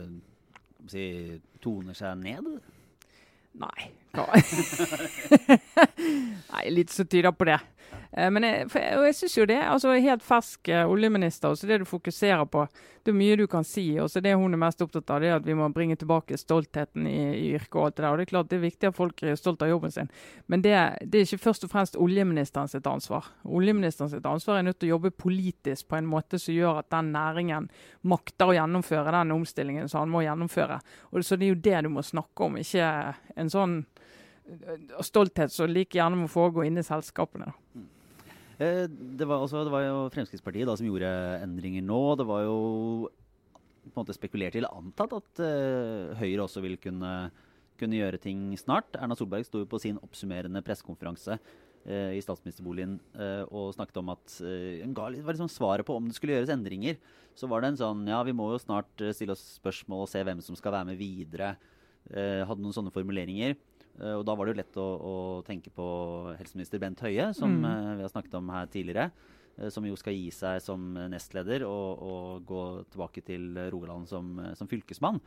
si, 0.89 1.05
toner 1.61 1.97
seg 1.97 2.17
ned? 2.23 2.55
Nei. 3.51 3.91
Nei, 6.51 6.69
litt 6.71 6.91
så 6.91 7.05
tyder 7.07 7.31
på 7.35 7.47
det. 7.47 7.59
Eh, 8.11 8.31
men 8.31 8.43
jeg, 8.43 8.67
og 8.97 9.05
jeg 9.07 9.15
synes 9.15 9.37
jo 9.37 9.45
det. 9.45 9.59
altså 9.63 9.93
Helt 9.95 10.23
fersk 10.23 10.67
oljeminister. 10.67 11.11
oljeminister, 11.11 11.55
så 11.55 11.67
det 11.67 11.79
du 11.79 11.85
fokuserer 11.85 12.45
på 12.45 12.67
Det 13.03 13.09
er 13.09 13.17
mye 13.17 13.35
du 13.35 13.47
kan 13.47 13.63
si. 13.63 13.99
og 13.99 14.09
så 14.09 14.21
Det 14.21 14.35
hun 14.35 14.53
er 14.53 14.57
mest 14.57 14.81
opptatt 14.81 15.09
av, 15.09 15.21
det 15.21 15.29
er 15.29 15.35
at 15.35 15.45
vi 15.45 15.53
må 15.53 15.69
bringe 15.73 15.95
tilbake 15.95 16.37
stoltheten 16.37 17.07
i, 17.07 17.33
i 17.33 17.55
yrket. 17.55 17.75
og 17.75 17.85
alt 17.85 17.95
Det 17.95 18.03
der, 18.03 18.11
og 18.11 18.17
det 18.17 18.21
er 18.21 18.29
klart 18.29 18.49
det 18.49 18.55
er 18.55 18.61
viktig 18.69 18.87
at 18.87 18.95
folk 18.95 19.23
er 19.23 19.35
stolt 19.35 19.61
av 19.61 19.69
jobben 19.69 19.91
sin. 19.91 20.09
Men 20.47 20.61
det, 20.61 20.75
det 21.01 21.17
er 21.17 21.25
ikke 21.25 21.37
først 21.37 21.63
og 21.63 21.71
fremst 21.71 21.95
oljeministeren 21.95 22.67
sitt 22.67 22.85
ansvar. 22.85 23.25
Oljeministeren 23.45 24.09
sitt 24.09 24.25
ansvar 24.25 24.59
er 24.59 24.61
nødt 24.63 24.79
til 24.79 24.91
å 24.91 24.95
jobbe 24.97 25.11
politisk 25.11 25.87
på 25.87 25.95
en 25.97 26.05
måte 26.05 26.39
som 26.39 26.53
gjør 26.53 26.83
at 26.83 26.91
den 26.91 27.11
næringen 27.11 27.69
makter 28.01 28.51
å 28.51 28.53
gjennomføre 28.53 29.11
den 29.11 29.31
omstillingen 29.31 29.89
som 29.89 30.01
han 30.01 30.09
må 30.13 30.21
gjennomføre. 30.21 30.79
Og 31.11 31.25
Så 31.25 31.35
det 31.35 31.45
er 31.45 31.55
jo 31.55 31.61
det 31.61 31.81
du 31.83 31.89
må 31.89 32.01
snakke 32.01 32.43
om, 32.43 32.57
ikke 32.57 33.15
en 33.35 33.49
sånn 33.49 33.85
eh, 34.45 35.01
stolthet 35.01 35.51
som 35.51 35.69
like 35.69 35.97
gjerne 35.97 36.17
må 36.17 36.27
foregå 36.27 36.65
inni 36.67 36.83
selskapene. 36.83 37.53
Mm. 37.73 37.87
Eh, 38.61 38.85
det 38.89 39.25
var, 39.25 39.41
også, 39.41 39.63
det 39.65 39.73
var, 39.73 39.85
jo 39.87 40.09
Fremskrittspartiet 40.13 40.69
da, 40.69 40.75
som 40.77 40.85
gjorde 40.85 41.09
endringer 41.41 41.85
nå. 41.85 42.01
Det 42.19 42.27
var 42.29 42.45
jo 42.45 42.57
på 43.81 43.95
en 43.95 44.03
måte 44.03 44.13
spekulert 44.13 44.55
eller 44.57 44.75
antatt 44.77 45.15
at 45.17 45.39
uh, 45.41 46.11
Høyre 46.19 46.43
også 46.43 46.61
vil 46.61 46.75
kunne, 46.77 47.31
kunne, 47.81 47.97
gjøre 47.97 48.19
ting 48.21 48.51
snart. 48.59 48.93
Erna 48.99 49.17
Solberg 49.17 49.47
sto 49.47 49.63
på 49.65 49.79
sin 49.81 49.97
oppsummerende 50.05 50.61
pressekonferanse 50.61 51.39
uh, 51.39 52.11
i 52.13 52.21
statsministerboligen 52.21 52.99
uh, 53.17 53.41
og 53.49 53.73
snakket 53.73 53.97
om 54.03 54.13
at 54.13 54.37
Hun 54.37 54.93
ga 54.93 55.09
litt, 55.09 55.25
var 55.25 55.33
liksom 55.33 55.49
svaret 55.49 55.87
på 55.87 55.97
om 55.97 56.11
det 56.11 56.19
skulle 56.19 56.37
gjøres 56.37 56.53
endringer. 56.53 57.01
Så 57.33 57.49
var 57.49 57.63
det 57.63 57.73
en 57.73 57.81
sånn 57.81 58.05
Ja, 58.11 58.21
vi 58.27 58.37
må 58.37 58.51
jo 58.53 58.61
snart 58.61 59.07
stille 59.17 59.33
oss 59.33 59.55
spørsmål 59.57 60.05
og 60.05 60.13
se 60.13 60.21
hvem 60.27 60.45
som 60.45 60.59
skal 60.59 60.77
være 60.77 60.91
med 60.91 61.01
videre. 61.01 61.55
hadde 62.11 62.61
noen 62.61 62.75
sånne 62.75 62.93
formuleringer. 62.93 63.55
Uh, 64.01 64.15
og 64.17 64.25
da 64.25 64.35
var 64.37 64.47
det 64.47 64.55
jo 64.55 64.61
lett 64.61 64.79
å, 64.81 64.87
å, 64.97 65.13
tenke 65.45 65.73
på 65.73 65.85
helseminister 66.39 66.81
Bent 66.81 67.03
Høie, 67.05 67.29
som 67.37 67.59
mm. 67.61 67.67
uh, 67.67 67.91
vi 67.99 68.07
har 68.07 68.13
snakket 68.13 68.39
om 68.39 68.49
her 68.53 68.71
tidligere. 68.71 69.11
Uh, 69.59 69.67
som 69.73 69.85
jo 69.85 69.99
skal 69.99 70.17
gi 70.17 70.31
seg 70.33 70.61
som 70.63 70.95
nestleder 71.11 71.67
og, 71.67 72.01
og 72.01 72.49
gå 72.49 72.65
tilbake 72.89 73.23
til 73.27 73.53
Rogaland 73.73 74.09
som, 74.09 74.33
som 74.57 74.69
fylkesmann. 74.71 75.21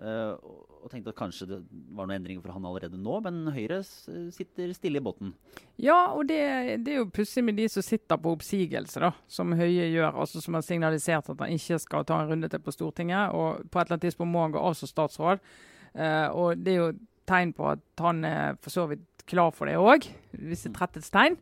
og 0.00 0.86
tenkte 0.88 1.12
at 1.12 1.18
kanskje 1.18 1.46
det 1.50 1.56
var 1.92 2.06
noen 2.06 2.14
endringer 2.16 2.40
for 2.40 2.54
han 2.54 2.64
allerede 2.64 2.96
nå, 2.96 3.18
men 3.20 3.50
Høyre 3.52 3.82
sitter 3.84 4.72
stille 4.72 4.96
i 4.96 5.04
båten. 5.04 5.34
Ja, 5.76 6.14
og 6.14 6.24
det, 6.30 6.38
det 6.86 6.94
er 6.94 7.02
jo 7.02 7.10
pussig 7.12 7.44
med 7.44 7.58
de 7.60 7.66
som 7.68 7.84
sitter 7.84 8.16
på 8.16 8.32
oppsigelse, 8.32 9.02
da, 9.02 9.10
som 9.28 9.52
Høie 9.58 9.90
gjør. 9.90 10.22
altså 10.22 10.40
Som 10.40 10.56
har 10.56 10.64
signalisert 10.64 11.28
at 11.28 11.44
han 11.44 11.52
ikke 11.52 11.78
skal 11.84 12.08
ta 12.08 12.22
en 12.22 12.32
runde 12.32 12.48
til 12.48 12.64
på 12.64 12.72
Stortinget. 12.72 13.36
Og 13.36 13.68
på 13.68 13.78
et 13.82 13.84
eller 13.84 13.98
annet 13.98 14.08
tidspunkt 14.08 14.32
må 14.32 14.46
han 14.46 14.56
gå 14.56 14.64
av 14.70 14.78
som 14.78 14.88
statsråd. 14.88 15.44
og 16.32 16.64
det 16.64 16.72
er 16.72 16.80
jo 16.80 16.90
tegn 17.30 17.54
på 17.56 17.72
at 17.76 18.02
han 18.02 18.24
er 18.26 18.60
for 18.60 18.74
så 18.74 18.88
vidt 18.90 19.06
klar 19.30 19.54
for 19.54 19.70
det 19.70 19.78
òg. 19.78 20.08
Visse 20.50 20.72
tretthetstegn. 20.74 21.38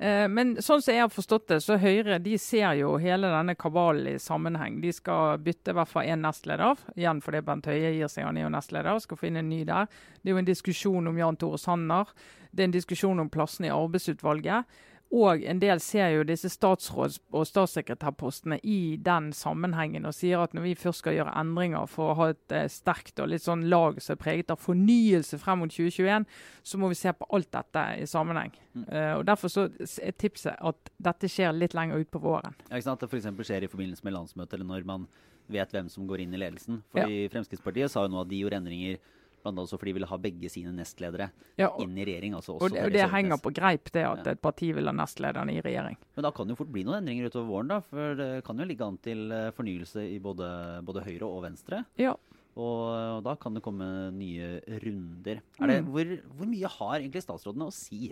Eh, 0.00 0.26
men 0.32 0.54
sånn 0.64 0.80
som 0.80 0.94
jeg 0.94 1.02
har 1.02 1.12
forstått 1.12 1.50
det, 1.52 1.58
så 1.60 1.76
Høyre 1.80 2.16
de 2.24 2.38
ser 2.40 2.72
jo 2.78 2.94
hele 3.02 3.28
denne 3.28 3.52
kabalen 3.60 4.14
i 4.14 4.20
sammenheng. 4.22 4.78
De 4.80 4.92
skal 4.96 5.40
bytte 5.44 5.74
i 5.74 5.76
hvert 5.76 5.90
fall 5.90 6.08
én 6.08 6.24
nestleder. 6.24 6.80
Igjen 6.96 7.20
fordi 7.24 7.42
Bent 7.44 7.68
Høie 7.68 7.92
gir 7.98 8.08
seg, 8.08 8.24
han 8.24 8.40
er 8.40 8.46
jo 8.46 8.52
nestleder. 8.54 9.02
Skal 9.04 9.20
finne 9.20 9.42
en 9.44 9.50
ny 9.52 9.60
der. 9.68 9.90
Det 10.20 10.30
er 10.30 10.38
jo 10.38 10.40
en 10.40 10.48
diskusjon 10.48 11.12
om 11.12 11.20
Jan 11.20 11.40
Tore 11.40 11.60
Sanner. 11.60 12.14
Det 12.50 12.64
er 12.64 12.70
en 12.70 12.78
diskusjon 12.78 13.20
om 13.20 13.28
plassene 13.32 13.68
i 13.68 13.74
arbeidsutvalget. 13.74 14.80
Og 15.10 15.42
en 15.42 15.58
del 15.58 15.80
ser 15.82 16.12
jo 16.14 16.22
disse 16.26 16.46
statsråds- 16.52 17.18
og 17.34 17.46
statssekretærpostene 17.48 18.60
i 18.62 18.94
den 19.02 19.32
sammenhengen 19.34 20.06
og 20.06 20.14
sier 20.14 20.38
at 20.44 20.54
når 20.54 20.68
vi 20.68 20.74
først 20.78 21.02
skal 21.02 21.16
gjøre 21.16 21.34
endringer 21.40 21.88
for 21.90 22.12
å 22.12 22.16
ha 22.20 22.28
et 22.30 22.54
eh, 22.54 22.68
sterkt 22.70 23.18
og 23.18 23.32
litt 23.32 23.42
sånn 23.42 23.64
lag 23.72 23.98
som 23.98 24.14
er 24.14 24.20
preget 24.22 24.54
av 24.54 24.62
fornyelse 24.62 25.40
frem 25.42 25.64
mot 25.64 25.74
2021, 25.74 26.28
så 26.62 26.78
må 26.78 26.92
vi 26.92 27.00
se 27.00 27.10
på 27.16 27.26
alt 27.34 27.50
dette 27.56 27.84
i 27.98 28.06
sammenheng. 28.06 28.54
Mm. 28.70 28.84
Uh, 28.86 29.14
og 29.16 29.24
Derfor 29.26 29.50
så 29.50 29.66
er 29.98 30.14
tipset 30.14 30.54
at 30.54 30.92
dette 31.02 31.30
skjer 31.30 31.58
litt 31.58 31.74
lenger 31.74 32.04
ut 32.04 32.10
på 32.14 32.22
våren. 32.22 32.54
Ja, 32.68 32.76
ikke 32.76 32.86
sant? 32.86 33.02
At 33.02 33.10
det 33.10 33.18
f.eks. 33.18 33.48
skjer 33.50 33.66
i 33.66 33.72
forbindelse 33.72 34.06
med 34.06 34.14
landsmøtet 34.14 34.60
eller 34.60 34.70
når 34.70 34.86
man 34.86 35.08
vet 35.50 35.74
hvem 35.74 35.88
som 35.90 36.06
går 36.06 36.22
inn 36.22 36.36
i 36.36 36.38
ledelsen. 36.38 36.84
Fordi 36.94 37.24
ja. 37.24 37.30
Fremskrittspartiet 37.32 37.90
sa 37.90 38.06
jo 38.06 38.12
nå 38.14 38.22
at 38.22 38.30
de 38.30 38.44
gjorde 38.44 38.62
endringer 38.62 39.00
Blant 39.40 39.56
annet 39.56 39.72
fordi 39.72 39.90
de 39.90 39.96
ville 39.96 40.08
ha 40.10 40.18
begge 40.20 40.50
sine 40.52 40.72
nestledere 40.76 41.30
ja, 41.56 41.70
inn 41.80 41.94
i 41.96 42.04
regjering. 42.04 42.34
Altså 42.36 42.58
og 42.58 42.74
det, 42.74 42.82
det 42.92 43.06
henger 43.12 43.40
på 43.40 43.52
greip, 43.56 43.88
det 43.94 44.04
at 44.04 44.26
et 44.34 44.42
parti 44.42 44.70
vil 44.76 44.90
ha 44.90 44.94
nestlederne 44.96 45.54
i 45.54 45.62
regjering. 45.64 45.96
Men 46.16 46.26
da 46.26 46.32
kan 46.36 46.48
det 46.48 46.54
jo 46.54 46.60
fort 46.62 46.72
bli 46.74 46.84
noen 46.84 47.00
endringer 47.00 47.30
utover 47.30 47.48
våren, 47.48 47.72
da. 47.72 47.80
For 47.88 48.18
det 48.18 48.28
kan 48.46 48.60
jo 48.60 48.68
ligge 48.68 48.86
an 48.86 48.98
til 49.04 49.24
eh, 49.32 49.52
fornyelse 49.56 50.04
i 50.12 50.18
både, 50.22 50.50
både 50.86 51.06
Høyre 51.06 51.30
og 51.30 51.46
Venstre. 51.46 51.84
Ja. 52.00 52.16
Og, 52.58 52.80
og, 52.90 53.22
da 53.24 53.36
kan 53.40 53.56
det 53.56 53.62
komme 53.64 53.86
nye 54.12 54.58
runder. 54.82 55.40
Det, 55.40 55.78
mm. 55.80 55.92
hvor, 55.94 56.16
hvor 56.36 56.50
mye 56.50 56.74
har 56.76 56.98
egentlig 56.98 57.24
statsrådene 57.24 57.70
å 57.70 57.74
si? 57.74 58.10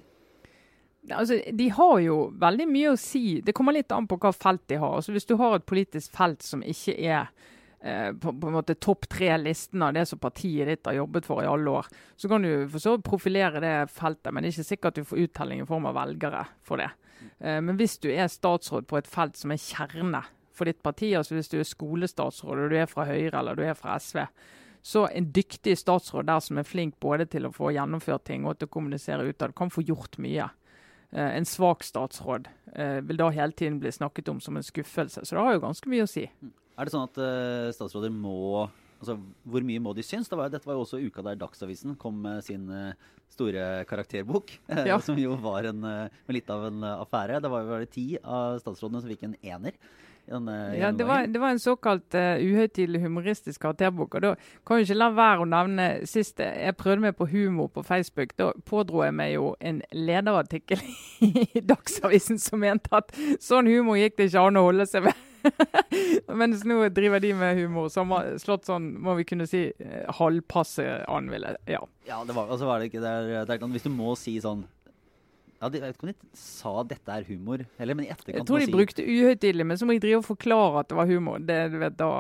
Altså, 1.14 1.38
de 1.54 1.68
har 1.72 1.98
jo 2.02 2.16
veldig 2.38 2.66
mye 2.68 2.92
å 2.92 3.00
si. 3.00 3.40
Det 3.44 3.54
kommer 3.56 3.76
litt 3.76 3.92
an 3.94 4.08
på 4.08 4.18
hva 4.20 4.32
felt 4.34 4.64
de 4.70 4.80
har. 4.80 4.98
Altså, 4.98 5.14
hvis 5.14 5.28
du 5.28 5.36
har 5.40 5.56
et 5.56 5.68
politisk 5.68 6.14
felt 6.16 6.44
som 6.44 6.64
ikke 6.64 6.96
er 6.98 7.30
eh, 7.80 8.12
på, 8.12 8.32
på, 8.32 8.50
en 8.50 8.56
måte 8.56 8.74
topp 8.74 9.08
tre-listen 9.10 9.82
av 9.82 9.94
det 9.96 10.06
som 10.10 10.20
partiet 10.22 10.68
ditt 10.68 10.86
har 10.86 10.98
jobbet 10.98 11.26
for 11.26 11.42
i 11.42 11.50
alle 11.50 11.70
år. 11.80 11.90
Så 12.16 12.30
kan 12.30 12.42
du 12.42 12.52
for 12.68 12.82
så 12.82 12.96
profilere 13.04 13.62
det 13.64 13.74
feltet, 13.94 14.32
men 14.32 14.42
det 14.42 14.50
er 14.52 14.56
ikke 14.58 14.70
sikkert 14.72 14.90
at 14.92 15.00
du 15.00 15.10
får 15.10 15.24
uttelling 15.26 15.62
i 15.62 15.68
form 15.68 15.88
av 15.90 15.98
velgere 15.98 16.44
for 16.66 16.82
det. 16.82 16.90
Eh, 17.38 17.60
men 17.62 17.78
hvis 17.78 17.98
du 18.02 18.10
er 18.12 18.30
statsråd 18.32 18.88
på 18.90 19.00
et 19.00 19.10
felt 19.10 19.38
som 19.38 19.54
er 19.54 19.62
kjerne 19.62 20.22
for 20.58 20.68
ditt 20.68 20.82
parti, 20.82 21.12
altså 21.14 21.36
hvis 21.38 21.50
du 21.52 21.58
er 21.60 21.68
skolestatsråd 21.68 22.64
og 22.64 22.72
du 22.72 22.78
er 22.78 22.90
fra 22.90 23.06
Høyre 23.08 23.38
eller 23.38 23.58
du 23.58 23.64
er 23.66 23.78
fra 23.78 23.98
SV, 24.02 24.24
så 24.82 25.08
en 25.10 25.32
dyktig 25.34 25.74
statsråd 25.78 26.28
der 26.28 26.40
som 26.40 26.58
er 26.58 26.66
flink 26.66 26.96
både 27.02 27.26
til 27.30 27.48
å 27.48 27.52
få 27.54 27.72
gjennomført 27.74 28.24
ting 28.30 28.46
og 28.46 28.58
til 28.58 28.70
å 28.70 28.74
kommunisere 28.78 29.26
utad, 29.26 29.54
kan 29.58 29.72
få 29.74 29.84
gjort 29.86 30.18
mye. 30.22 30.46
Eh, 31.10 31.36
en 31.36 31.46
svak 31.48 31.84
statsråd 31.84 32.48
eh, 32.74 33.00
vil 33.04 33.20
da 33.20 33.30
hele 33.34 33.52
tiden 33.52 33.80
bli 33.82 33.92
snakket 33.92 34.28
om 34.28 34.40
som 34.40 34.56
en 34.56 34.66
skuffelse. 34.66 35.24
Så 35.24 35.36
det 35.36 35.44
har 35.44 35.56
jo 35.56 35.64
ganske 35.66 35.90
mye 35.92 36.06
å 36.06 36.10
si. 36.10 36.26
Er 36.78 36.86
det 36.86 36.94
sånn 36.94 37.08
at 37.08 37.20
uh, 37.20 37.68
statsråder 37.74 38.12
må 38.14 38.68
altså 38.98 39.14
Hvor 39.46 39.62
mye 39.66 39.82
må 39.82 39.92
de 39.94 40.02
synes? 40.06 40.30
Det 40.30 40.38
var, 40.38 40.50
dette 40.50 40.66
var 40.66 40.78
jo 40.78 40.82
også 40.82 40.98
uka 41.02 41.22
der 41.26 41.38
Dagsavisen 41.38 41.94
kom 41.98 42.20
med 42.24 42.42
sin 42.46 42.66
uh, 42.70 42.94
store 43.30 43.84
karakterbok. 43.90 44.54
Ja. 44.88 44.98
som 45.02 45.18
jo 45.18 45.36
var 45.42 45.68
en, 45.70 45.84
uh, 45.84 46.20
litt 46.34 46.50
av 46.50 46.68
en 46.70 46.82
affære. 46.96 47.42
Det 47.44 47.52
var 47.52 47.66
jo 47.66 47.88
ti 47.90 48.08
av 48.22 48.58
statsrådene 48.62 49.02
som 49.02 49.12
fikk 49.12 49.26
en 49.28 49.40
ener. 49.42 49.78
Eh, 50.30 50.80
ja, 50.80 50.92
det 50.92 51.04
var, 51.04 51.26
det 51.26 51.38
var, 51.38 51.50
en 51.50 51.60
såkalt 51.60 52.14
uh, 52.14 52.20
uhøytidelig 52.20 53.00
humoristisk 53.00 53.60
karakterbok. 53.62 54.14
og 54.14 54.22
Da 54.22 54.34
kan 54.66 54.78
jeg 54.78 54.88
ikke 54.88 54.98
la 54.98 55.08
være 55.16 55.44
å 55.44 55.48
nevne 55.48 55.86
sist 56.08 56.42
jeg 56.42 56.76
prøvde 56.76 57.06
meg 57.06 57.16
på 57.16 57.28
humor 57.30 57.70
på 57.72 57.82
Facebook. 57.82 58.36
Da 58.36 58.50
pådro 58.68 59.04
jeg 59.06 59.16
meg 59.16 59.32
jo 59.34 59.54
en 59.60 59.80
lederartikkel 59.92 60.82
i 61.56 61.64
Dagsavisen 61.64 62.38
som 62.38 62.60
mente 62.60 62.92
at 62.92 63.14
sånn 63.40 63.70
humor 63.70 63.96
gikk 64.00 64.18
det 64.18 64.28
ikke 64.30 64.44
an 64.50 64.60
å 64.60 64.68
holde 64.68 64.88
seg 64.90 65.08
med. 65.08 65.27
Mens 66.40 66.64
nå 66.68 66.80
driver 66.94 67.22
de 67.22 67.34
med 67.36 67.60
humor 67.60 67.90
som 67.92 68.10
har 68.14 68.34
slått 68.42 68.68
sånn, 68.68 68.90
må 69.02 69.16
vi 69.18 69.26
kunne 69.28 69.46
si, 69.50 69.68
eh, 69.72 70.08
halvpasse 70.18 70.86
an. 71.08 71.30
Vil 71.32 71.46
jeg, 71.46 71.60
ja. 71.76 71.82
ja, 72.08 72.18
det 72.26 72.36
var, 72.36 72.50
altså 72.52 72.68
var 72.68 72.82
det 72.82 72.90
ikke 72.90 73.04
der, 73.04 73.46
der, 73.48 73.70
Hvis 73.74 73.86
du 73.86 73.92
må 73.94 74.16
si 74.18 74.38
sånn 74.42 74.66
ja, 75.58 75.66
de, 75.66 75.80
jeg 75.80 75.90
vet 75.90 75.96
ikke 75.96 76.06
om 76.06 76.10
de 76.12 76.38
sa 76.38 76.72
dette 76.86 77.14
er 77.18 77.24
humor, 77.26 77.64
eller, 77.82 77.96
men 77.98 78.06
i 78.06 78.12
etterkant 78.12 78.36
Jeg 78.36 78.46
tror 78.46 78.62
de 78.62 78.68
si... 78.68 78.74
brukte 78.76 79.02
uhøytidelig, 79.02 79.64
men 79.66 79.80
så 79.80 79.88
må 79.88 79.96
de 79.96 80.02
drive 80.04 80.20
og 80.20 80.28
forklare 80.28 80.84
at 80.84 80.90
det 80.92 80.98
var 81.00 81.08
humor. 81.10 81.40
Det, 81.42 81.56
du 81.72 81.80
vet, 81.82 81.96
da, 81.98 82.10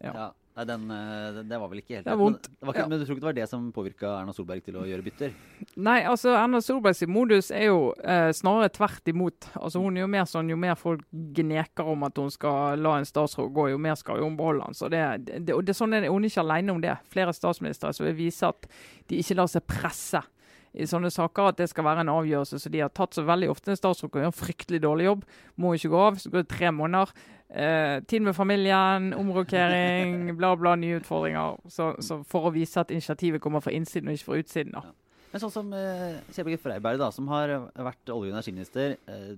ja. 0.00 0.12
ja. 0.14 0.28
Nei, 0.58 0.64
den, 0.66 0.90
eh, 0.90 1.42
det 1.46 1.58
var 1.60 1.68
vel 1.70 1.78
ikke 1.78 1.94
helt 1.94 2.06
Det. 2.08 2.14
Men, 2.18 2.34
ikke, 2.34 2.80
ja. 2.80 2.86
men, 2.90 2.98
du 2.98 3.04
tror 3.04 3.14
ikke 3.14 3.22
det 3.22 3.28
var 3.28 3.36
det 3.36 3.46
som 3.46 3.66
påvirka 3.70 4.08
Erna 4.18 4.32
Solberg 4.34 4.64
til 4.66 4.78
å 4.80 4.86
gjøre 4.88 5.04
bytter? 5.06 5.36
Nei, 5.78 6.00
altså 6.02 6.32
Erna 6.34 6.58
Solbergs 6.64 7.04
modus 7.06 7.52
er 7.54 7.68
jo 7.68 7.92
eh, 8.02 8.32
snarere 8.34 8.72
tvert 8.74 9.12
imot. 9.12 9.46
Altså 9.54 9.84
Hun 9.84 10.00
er 10.00 10.02
jo 10.02 10.10
mer 10.10 10.26
sånn, 10.26 10.50
jo 10.50 10.58
mer 10.58 10.74
folk 10.80 11.04
gneker 11.12 11.92
om 11.92 12.02
at 12.08 12.18
hun 12.18 12.32
skal 12.34 12.82
la 12.82 12.96
en 12.98 13.06
statsråd 13.06 13.52
gå, 13.54 13.68
jo 13.70 13.78
mer 13.78 13.94
skal 14.00 14.24
hun 14.24 14.34
beholde 14.40 14.66
han. 14.66 14.74
Så 14.74 14.90
det, 14.90 15.04
det, 15.28 15.54
og 15.54 15.62
det, 15.62 15.78
sånn 15.78 15.94
er 15.94 16.08
Hun 16.10 16.26
er 16.26 16.32
ikke 16.32 16.42
alene 16.42 16.74
om 16.74 16.82
det. 16.82 16.98
Flere 17.12 17.36
statsministre 17.36 17.94
som 17.94 18.08
vil 18.08 18.18
vise 18.18 18.50
at 18.50 18.66
de 19.06 19.22
ikke 19.22 19.38
lar 19.38 19.52
seg 19.52 19.66
presse 19.70 20.24
i 20.78 20.86
sånne 20.86 21.10
saker 21.12 21.52
at 21.52 21.58
det 21.60 21.68
skal 21.70 21.86
være 21.86 22.04
en 22.04 22.12
avgjørelse 22.12 22.58
som 22.60 22.72
de 22.72 22.82
har 22.82 22.92
tatt 22.94 23.16
så 23.16 23.24
veldig 23.26 23.48
ofte. 23.50 23.72
En 23.72 23.78
statsråd 23.78 24.12
kan 24.12 24.24
gjøre 24.24 24.32
en 24.32 24.40
fryktelig 24.40 24.82
dårlig 24.84 25.08
jobb, 25.08 25.24
må 25.56 25.74
ikke 25.74 25.92
gå 25.94 26.02
av. 26.10 26.18
Så 26.20 26.32
går 26.32 26.44
det 26.44 26.52
tre 26.52 26.72
måneder. 26.74 27.14
Eh, 27.48 28.02
tid 28.04 28.22
med 28.22 28.36
familien, 28.36 29.12
omrokering, 29.16 30.36
bla, 30.40 30.54
bla, 30.56 30.74
nye 30.76 30.98
utfordringer. 31.00 31.56
Så, 31.72 31.94
så, 32.04 32.20
for 32.28 32.48
å 32.48 32.54
vise 32.54 32.80
at 32.80 32.92
initiativet 32.92 33.40
kommer 33.40 33.64
fra 33.64 33.72
innsiden 33.72 34.10
og 34.10 34.18
ikke 34.18 34.30
fra 34.30 34.40
utsiden. 34.42 34.74
da. 34.76 34.84
Ja. 34.84 34.96
Men 35.28 35.42
sånn 35.44 35.52
som 35.52 35.72
eh, 35.76 36.20
Kjell 36.32 36.54
Freiberg, 36.60 37.00
da, 37.00 37.10
som 37.12 37.28
har 37.32 37.52
vært 37.72 38.12
olje- 38.12 38.32
og 38.32 38.36
energiminister. 38.36 38.96
Eh, 39.08 39.32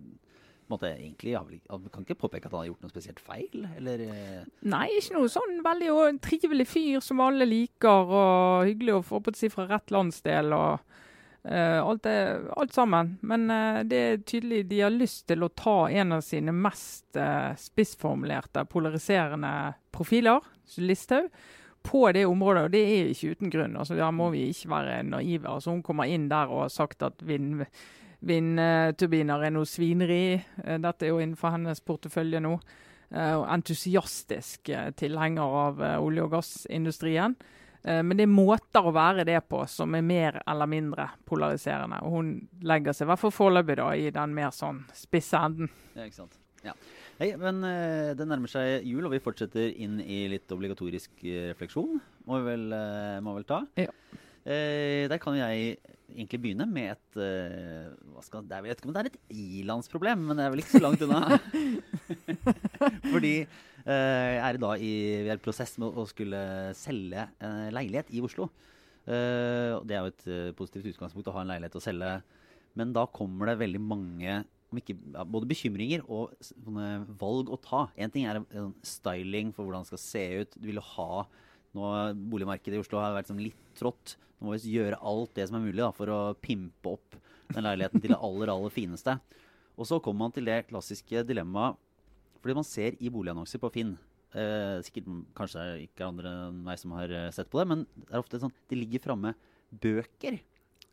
måte, 0.71 0.87
egentlig, 0.87 1.35
Han 1.35 1.89
kan 1.91 2.05
ikke 2.05 2.19
påpeke 2.19 2.47
at 2.47 2.53
han 2.55 2.63
har 2.63 2.69
gjort 2.71 2.85
noe 2.85 2.93
spesielt 2.93 3.23
feil? 3.23 3.67
Eller? 3.77 4.05
Eh? 4.07 4.45
Nei, 4.71 4.87
ikke 4.99 5.17
noe 5.17 5.31
sånn 5.31 5.59
veldig 5.67 5.91
og 5.95 6.21
trivelig 6.23 6.69
fyr 6.71 7.03
som 7.03 7.23
alle 7.25 7.49
liker, 7.49 8.15
og 8.21 8.69
hyggelig 8.69 8.99
å 8.99 9.07
få 9.07 9.23
på 9.23 9.35
å 9.35 9.39
si 9.39 9.51
fra 9.51 9.67
rett 9.71 9.91
landsdel. 9.91 10.55
og 10.55 10.79
alt, 11.49 12.07
er, 12.07 12.43
alt, 12.57 12.75
sammen. 12.75 13.15
Men 13.23 13.51
uh, 13.51 13.81
det 13.89 14.01
er 14.01 14.25
tydelig 14.29 14.65
de 14.69 14.83
har 14.85 14.93
lyst 14.93 15.27
til 15.31 15.45
å 15.45 15.53
ta 15.57 15.89
en 15.89 16.19
av 16.19 16.25
sine 16.25 16.53
mest 16.53 17.17
uh, 17.17 17.57
spissformulerte, 17.57 18.67
polariserende 18.69 19.53
profiler, 19.95 20.45
Listhaug, 20.77 21.31
på 21.83 22.03
det 22.13 22.27
området. 22.29 22.67
Og 22.67 22.75
det 22.75 22.83
er 22.85 23.09
ikke 23.09 23.33
uten 23.37 23.53
grunn. 23.53 23.79
Altså, 23.81 23.97
der 23.97 24.13
må 24.13 24.29
vi 24.35 24.51
ikke 24.51 24.73
være 24.75 25.01
naive. 25.09 25.49
Altså, 25.49 25.73
hun 25.73 25.85
kommer 25.87 26.11
inn 26.11 26.29
der 26.29 26.53
og 26.53 26.67
har 26.67 26.75
sagt 26.75 27.07
at 27.09 27.25
vind, 27.25 27.65
vindturbiner 28.21 29.47
er 29.47 29.55
noe 29.57 29.69
svineri. 29.69 30.37
dette 30.61 31.09
er 31.09 31.15
jo 31.15 31.23
innenfor 31.25 31.57
hennes 31.57 31.81
portefølje 31.81 32.45
nå. 32.45 32.59
og 33.11 33.47
entusiastisk 33.51 34.71
tilhenger 35.01 35.57
av 35.65 35.81
olje- 36.05 36.23
og 36.23 36.37
gassindustrien. 36.37 37.35
Eh, 37.83 38.03
men 38.05 38.17
det 38.19 38.27
er 38.27 38.33
måter 38.33 38.85
å 38.85 38.93
være 38.95 39.25
det 39.29 39.39
på 39.49 39.63
som 39.71 39.95
er 39.97 40.05
mer 40.05 40.41
eller 40.45 40.69
mindre 40.71 41.09
polariserende. 41.29 42.03
Og 42.05 42.17
hun 42.19 42.33
legger 42.67 42.97
seg 42.97 43.07
i 43.07 43.11
hvert 43.13 43.23
fall 43.23 43.35
foreløpig 43.35 43.79
i 44.07 44.11
den 44.15 44.35
mer 44.37 44.55
sånn 44.55 44.83
spisse 44.97 45.41
enden. 45.41 45.71
Ja, 45.95 46.07
ikke 46.07 46.23
sant. 46.23 46.41
Ja. 46.65 46.75
Hei, 47.21 47.35
men 47.41 47.63
uh, 47.65 48.13
det 48.17 48.27
nærmer 48.29 48.49
seg 48.53 48.85
jul, 48.89 49.05
og 49.05 49.15
vi 49.15 49.23
fortsetter 49.25 49.73
inn 49.81 49.99
i 50.01 50.27
litt 50.33 50.53
obligatorisk 50.53 51.13
uh, 51.25 51.53
refleksjon. 51.53 52.01
Må 52.29 52.41
vi 52.41 52.53
vel, 52.53 52.67
må 53.25 53.37
vel 53.37 53.49
ta. 53.49 53.63
Ja. 53.81 53.93
der 54.45 55.19
kan 55.21 55.37
jeg 55.37 55.79
egentlig 56.11 56.41
begynne 56.41 56.67
med 56.69 56.93
et 56.95 57.19
hva 57.19 58.23
skal, 58.25 58.45
det 58.45 58.57
er, 58.57 58.65
Jeg 58.65 58.75
vet 58.75 58.81
ikke 58.81 58.89
om 58.89 58.95
det 58.95 59.03
er 59.03 59.11
et 59.11 59.19
ilandsproblem, 59.61 60.23
men 60.29 60.39
det 60.39 60.45
er 60.45 60.53
vel 60.53 60.63
ikke 60.63 60.77
så 60.77 60.83
langt 60.85 61.05
unna. 61.05 61.39
Fordi 63.13 63.35
Eh, 63.87 64.37
er 64.37 64.59
da 64.61 64.75
i, 64.77 64.93
vi 65.25 65.31
er 65.31 65.39
i 65.39 65.43
prosess 65.43 65.77
med 65.81 65.97
å 65.97 66.05
skulle 66.09 66.41
selge 66.77 67.27
en 67.41 67.71
leilighet 67.75 68.13
i 68.13 68.23
Oslo. 68.25 68.51
Eh, 69.07 69.77
det 69.89 69.97
er 69.97 70.05
jo 70.05 70.13
et 70.13 70.25
eh, 70.29 70.55
positivt 70.57 70.91
utgangspunkt 70.93 71.31
å 71.31 71.37
ha 71.39 71.45
en 71.45 71.53
leilighet 71.53 71.79
å 71.81 71.85
selge. 71.85 72.15
Men 72.79 72.95
da 72.97 73.07
kommer 73.11 73.51
det 73.51 73.61
veldig 73.63 73.83
mange 73.83 74.43
ikke, 74.79 74.95
både 75.27 75.49
bekymringer 75.51 76.05
og 76.07 76.37
valg 77.19 77.51
å 77.51 77.59
ta. 77.59 77.87
Én 77.99 78.13
ting 78.13 78.29
er 78.31 78.43
styling 78.87 79.51
for 79.57 79.67
hvordan 79.67 79.83
det 79.83 79.91
skal 79.91 80.03
se 80.05 80.25
ut. 80.43 80.55
Du 80.55 80.69
vil 80.69 80.79
jo 80.79 80.87
ha 80.93 81.25
nå, 81.75 81.89
Boligmarkedet 82.31 82.79
i 82.79 82.83
Oslo 82.83 83.01
har 83.03 83.17
vært 83.17 83.33
sånn 83.33 83.43
litt 83.43 83.59
trått. 83.79 84.15
Nå 84.39 84.47
må 84.47 84.55
vi 84.57 84.77
gjøre 84.77 85.01
alt 85.07 85.35
det 85.37 85.49
som 85.49 85.59
er 85.59 85.67
mulig 85.67 85.83
da, 85.83 85.91
for 85.95 86.13
å 86.13 86.21
pimpe 86.39 86.95
opp 86.95 87.19
den 87.51 87.67
leiligheten 87.67 88.03
til 88.03 88.15
det 88.15 88.21
aller, 88.23 88.53
aller 88.53 88.73
fineste. 88.75 89.17
Og 89.75 89.89
så 89.89 89.99
kommer 90.05 90.29
man 90.29 90.37
til 90.37 90.47
det 90.47 90.69
klassiske 90.69 91.25
dilemmaet 91.27 91.79
fordi 92.41 92.57
man 92.57 92.67
ser 92.67 92.97
i 92.99 93.13
boligannonser 93.13 93.61
på 93.63 93.71
Finn 93.75 93.95
eh, 94.35 94.81
Sikkert 94.87 95.09
kanskje 95.37 95.61
det 95.61 95.71
er 95.71 95.85
ikke 95.85 96.09
andre 96.09 96.35
enn 96.47 96.59
meg 96.67 96.81
som 96.81 96.95
har 96.97 97.13
eh, 97.13 97.31
sett 97.35 97.51
på 97.53 97.61
det, 97.61 97.69
men 97.73 97.87
det 97.99 98.11
er 98.13 98.23
ofte 98.23 98.41
sånn 98.43 98.55
de 98.71 98.79
ligger 98.79 99.05
framme 99.05 99.35
bøker. 99.71 100.41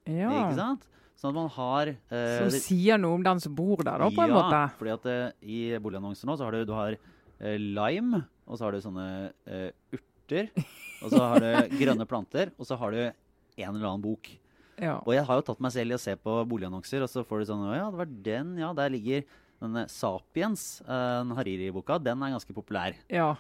Ja. 0.08 0.32
Ikke 0.32 0.58
sant? 0.60 0.88
Sånn 1.18 1.34
at 1.34 1.38
man 1.40 1.54
har 1.56 1.90
eh, 1.90 2.34
Som 2.38 2.58
sier 2.62 3.00
noe 3.02 3.18
om 3.18 3.24
den 3.26 3.40
som 3.42 3.54
bor 3.58 3.82
der, 3.82 4.04
da, 4.04 4.10
på 4.14 4.22
ja, 4.22 4.28
en 4.28 4.36
måte? 4.38 4.58
Ja, 4.62 4.74
fordi 4.78 4.94
at 4.94 5.08
eh, 5.10 5.30
i 5.42 5.62
boligannonser 5.82 6.30
nå 6.30 6.38
så 6.38 6.46
har 6.46 6.58
du, 6.58 6.68
du 6.70 6.76
har, 6.78 6.98
eh, 7.42 7.58
lime, 7.58 8.22
og 8.46 8.60
så 8.60 8.68
har 8.68 8.76
du 8.76 8.84
sånne 8.84 9.08
eh, 9.50 9.72
urter, 9.98 10.52
og 11.02 11.16
så 11.16 11.24
har 11.24 11.42
du 11.42 11.78
grønne 11.82 12.06
planter, 12.10 12.54
og 12.58 12.70
så 12.70 12.78
har 12.78 12.94
du 12.94 13.02
en 13.08 13.72
eller 13.72 13.90
annen 13.90 14.06
bok. 14.06 14.30
Ja. 14.78 15.00
Og 15.02 15.16
jeg 15.16 15.26
har 15.26 15.40
jo 15.40 15.48
tatt 15.48 15.62
meg 15.66 15.74
selv 15.74 15.96
i 15.96 15.98
å 15.98 16.02
se 16.02 16.14
på 16.22 16.38
boligannonser, 16.52 17.02
og 17.02 17.10
så 17.10 17.26
får 17.26 17.42
du 17.42 17.50
sånn 17.50 17.66
ja, 17.74 17.88
det 17.90 18.02
var 18.04 18.14
den, 18.30 18.54
ja. 18.62 18.70
Der 18.78 18.94
ligger 18.94 19.26
denne 19.62 19.88
Sapiens, 19.92 20.66
uh, 20.86 21.36
Hariri-boka, 21.38 21.98
den 22.02 22.24
er 22.24 22.36
ganske 22.36 22.56
populær. 22.56 22.98
Ja. 23.10 23.36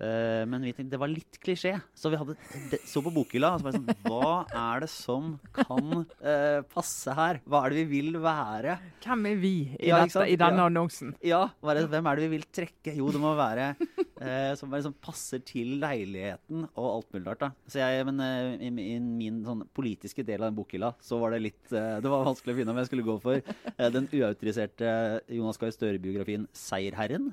Uh, 0.00 0.46
men 0.48 0.62
vi 0.64 0.72
tenkte 0.72 0.94
det 0.94 1.00
var 1.00 1.10
litt 1.12 1.36
klisjé, 1.42 1.74
så 1.92 2.08
vi 2.12 2.16
hadde, 2.16 2.34
det, 2.72 2.80
så 2.88 3.02
på 3.04 3.12
bokhylla. 3.12 3.52
Og 3.58 3.66
Så 3.66 3.72
sånn, 3.76 3.90
hva 4.06 4.30
er 4.48 4.84
det 4.84 4.88
som 4.92 5.34
kan 5.56 5.90
uh, 6.00 6.60
passe 6.72 7.16
her? 7.16 7.42
Hva 7.44 7.66
er 7.66 7.74
det 7.74 7.82
vi 7.82 8.00
vil 8.00 8.20
være? 8.22 8.78
Hvem 9.04 9.28
er 9.28 9.42
vi 9.42 9.54
i, 9.76 9.90
ja, 9.90 10.00
dette, 10.00 10.24
i 10.24 10.38
denne 10.40 10.64
ja. 10.64 10.70
annonsen? 10.72 11.12
Ja, 11.24 11.42
bare, 11.60 11.84
hvem 11.90 12.08
er 12.08 12.16
det 12.16 12.28
vi 12.28 12.38
vil 12.38 12.46
trekke? 12.48 12.94
Jo, 12.96 13.10
det 13.12 13.20
må 13.20 13.34
være 13.36 13.74
uh, 13.76 14.52
som 14.56 14.72
liksom 14.72 14.96
passer 15.04 15.44
til 15.44 15.76
leiligheten 15.82 16.64
og 16.70 16.86
alt 16.86 17.12
mulig 17.12 17.26
rart. 17.28 17.44
Så 17.68 17.82
jeg, 17.82 18.06
men 18.08 18.24
i, 18.24 18.70
i, 18.70 18.96
min 19.00 19.42
sånn, 19.44 19.66
politiske 19.76 20.24
del 20.24 20.40
av 20.40 20.48
den 20.48 20.56
bokhylla 20.56 20.94
så 21.04 21.20
var 21.20 21.34
det 21.34 21.42
litt 21.44 21.68
Det 21.70 22.08
var 22.08 22.24
vanskelig 22.26 22.54
å 22.54 22.58
finne 22.58 22.72
om 22.72 22.80
jeg 22.80 22.88
skulle 22.88 23.04
gå 23.06 23.14
for 23.20 23.52
den 23.96 24.08
uautoriserte 24.08 24.90
Jonas 25.36 25.60
Gahr 25.60 25.72
Støre-biografien 25.76 26.48
'Seierherren'. 26.56 27.30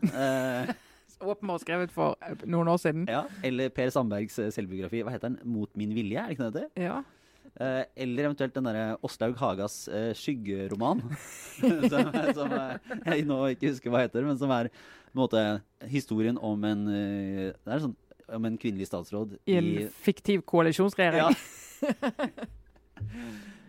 Åpenbart 1.22 1.62
skrevet 1.64 1.92
for 1.94 2.18
eh, 2.22 2.36
noen 2.46 2.68
år 2.72 2.80
siden. 2.82 3.06
Ja, 3.10 3.24
Eller 3.46 3.70
Per 3.74 3.90
Sandbergs 3.94 4.38
eh, 4.40 4.52
selvbiografi. 4.54 5.04
Hva 5.06 5.12
heter 5.16 5.30
den? 5.32 5.40
'Mot 5.44 5.72
min 5.78 5.94
vilje'? 5.96 6.20
er 6.22 6.28
det 6.28 6.38
ikke 6.38 6.52
det 6.54 6.68
Ja. 6.84 6.98
Eh, 7.58 7.84
eller 7.96 8.28
eventuelt 8.28 8.54
den 8.54 8.68
derre 8.70 8.98
Åslaug 9.02 9.36
Hagas 9.38 9.90
skyggeroman. 10.14 11.02
som, 11.92 12.12
som 12.38 12.50
jeg 13.06 13.26
nå 13.26 13.40
ikke 13.56 13.72
husker 13.72 13.90
hva 13.90 14.00
heter, 14.06 14.22
men 14.28 14.38
som 14.38 14.52
er 14.52 14.70
på 14.70 15.16
en 15.16 15.24
måte 15.24 15.62
historien 15.90 16.38
om 16.38 16.64
en 16.64 16.86
Det 16.86 17.56
er 17.66 17.82
sånn 17.82 17.98
om 18.28 18.46
en 18.46 18.58
kvinnelig 18.60 18.88
statsråd 18.90 19.38
i 19.48 19.56
en 19.56 19.66
i, 19.66 19.88
fiktiv 20.04 20.42
koalisjonsregjering. 20.44 21.22
Ja. 21.24 21.32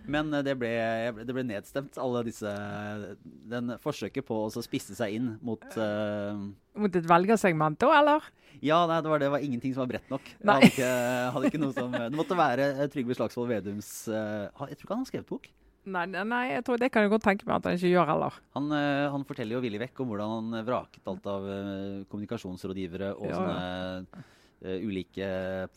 Men 0.08 0.32
eh, 0.32 0.44
det 0.46 0.56
ble, 0.58 0.72
det 1.20 1.36
ble 1.36 1.44
nedstemt, 1.46 1.98
alle 2.00 2.24
disse 2.26 2.50
Den 3.48 3.76
forsøket 3.82 4.26
på 4.26 4.44
å 4.46 4.50
så 4.52 4.64
spisse 4.64 4.96
seg 4.98 5.18
inn 5.18 5.30
mot 5.44 5.64
uh, 5.76 6.40
Mot 6.78 6.98
et 6.98 7.08
velgersegment 7.08 7.86
òg, 7.86 7.94
eller? 8.00 8.28
Ja, 8.64 8.80
nei, 8.90 8.98
det 9.04 9.12
var, 9.12 9.22
det 9.22 9.30
var 9.30 9.44
ingenting 9.44 9.74
som 9.74 9.84
var 9.84 9.92
bredt 9.92 10.08
nok. 10.10 10.24
Hadde 10.42 10.70
ikke, 10.72 10.90
hadde 11.34 11.50
ikke 11.50 11.60
noe 11.62 11.74
som 11.76 11.92
Det 11.94 12.16
måtte 12.16 12.38
være 12.38 12.88
Trygve 12.90 13.14
Slagsvold 13.18 13.52
Vedums 13.52 13.90
uh, 14.10 14.48
Jeg 14.66 14.80
tror 14.80 14.88
ikke 14.88 14.96
han 14.96 15.04
har 15.04 15.10
skrevet 15.12 15.30
bok. 15.30 15.50
Nei, 15.88 16.02
nei, 16.10 16.40
jeg 16.50 16.64
tror 16.66 16.80
det 16.80 16.90
kan 16.92 17.04
jeg 17.04 17.12
godt 17.14 17.24
tenke 17.24 17.46
meg 17.48 17.54
at 17.54 17.68
han 17.68 17.78
ikke 17.78 17.92
gjør 17.94 18.10
heller. 18.10 18.34
Han, 18.58 18.66
han 19.14 19.22
forteller 19.24 19.56
jo 19.56 19.60
villig 19.64 19.78
vekk 19.80 20.02
om 20.04 20.10
hvordan 20.10 20.34
han 20.34 20.66
vraket 20.66 21.06
alt 21.08 21.28
av 21.32 21.46
kommunikasjonsrådgivere 22.10 23.14
og 23.14 23.30
Ja, 23.30 23.38
sånne 23.38 24.26
ulike 24.62 25.28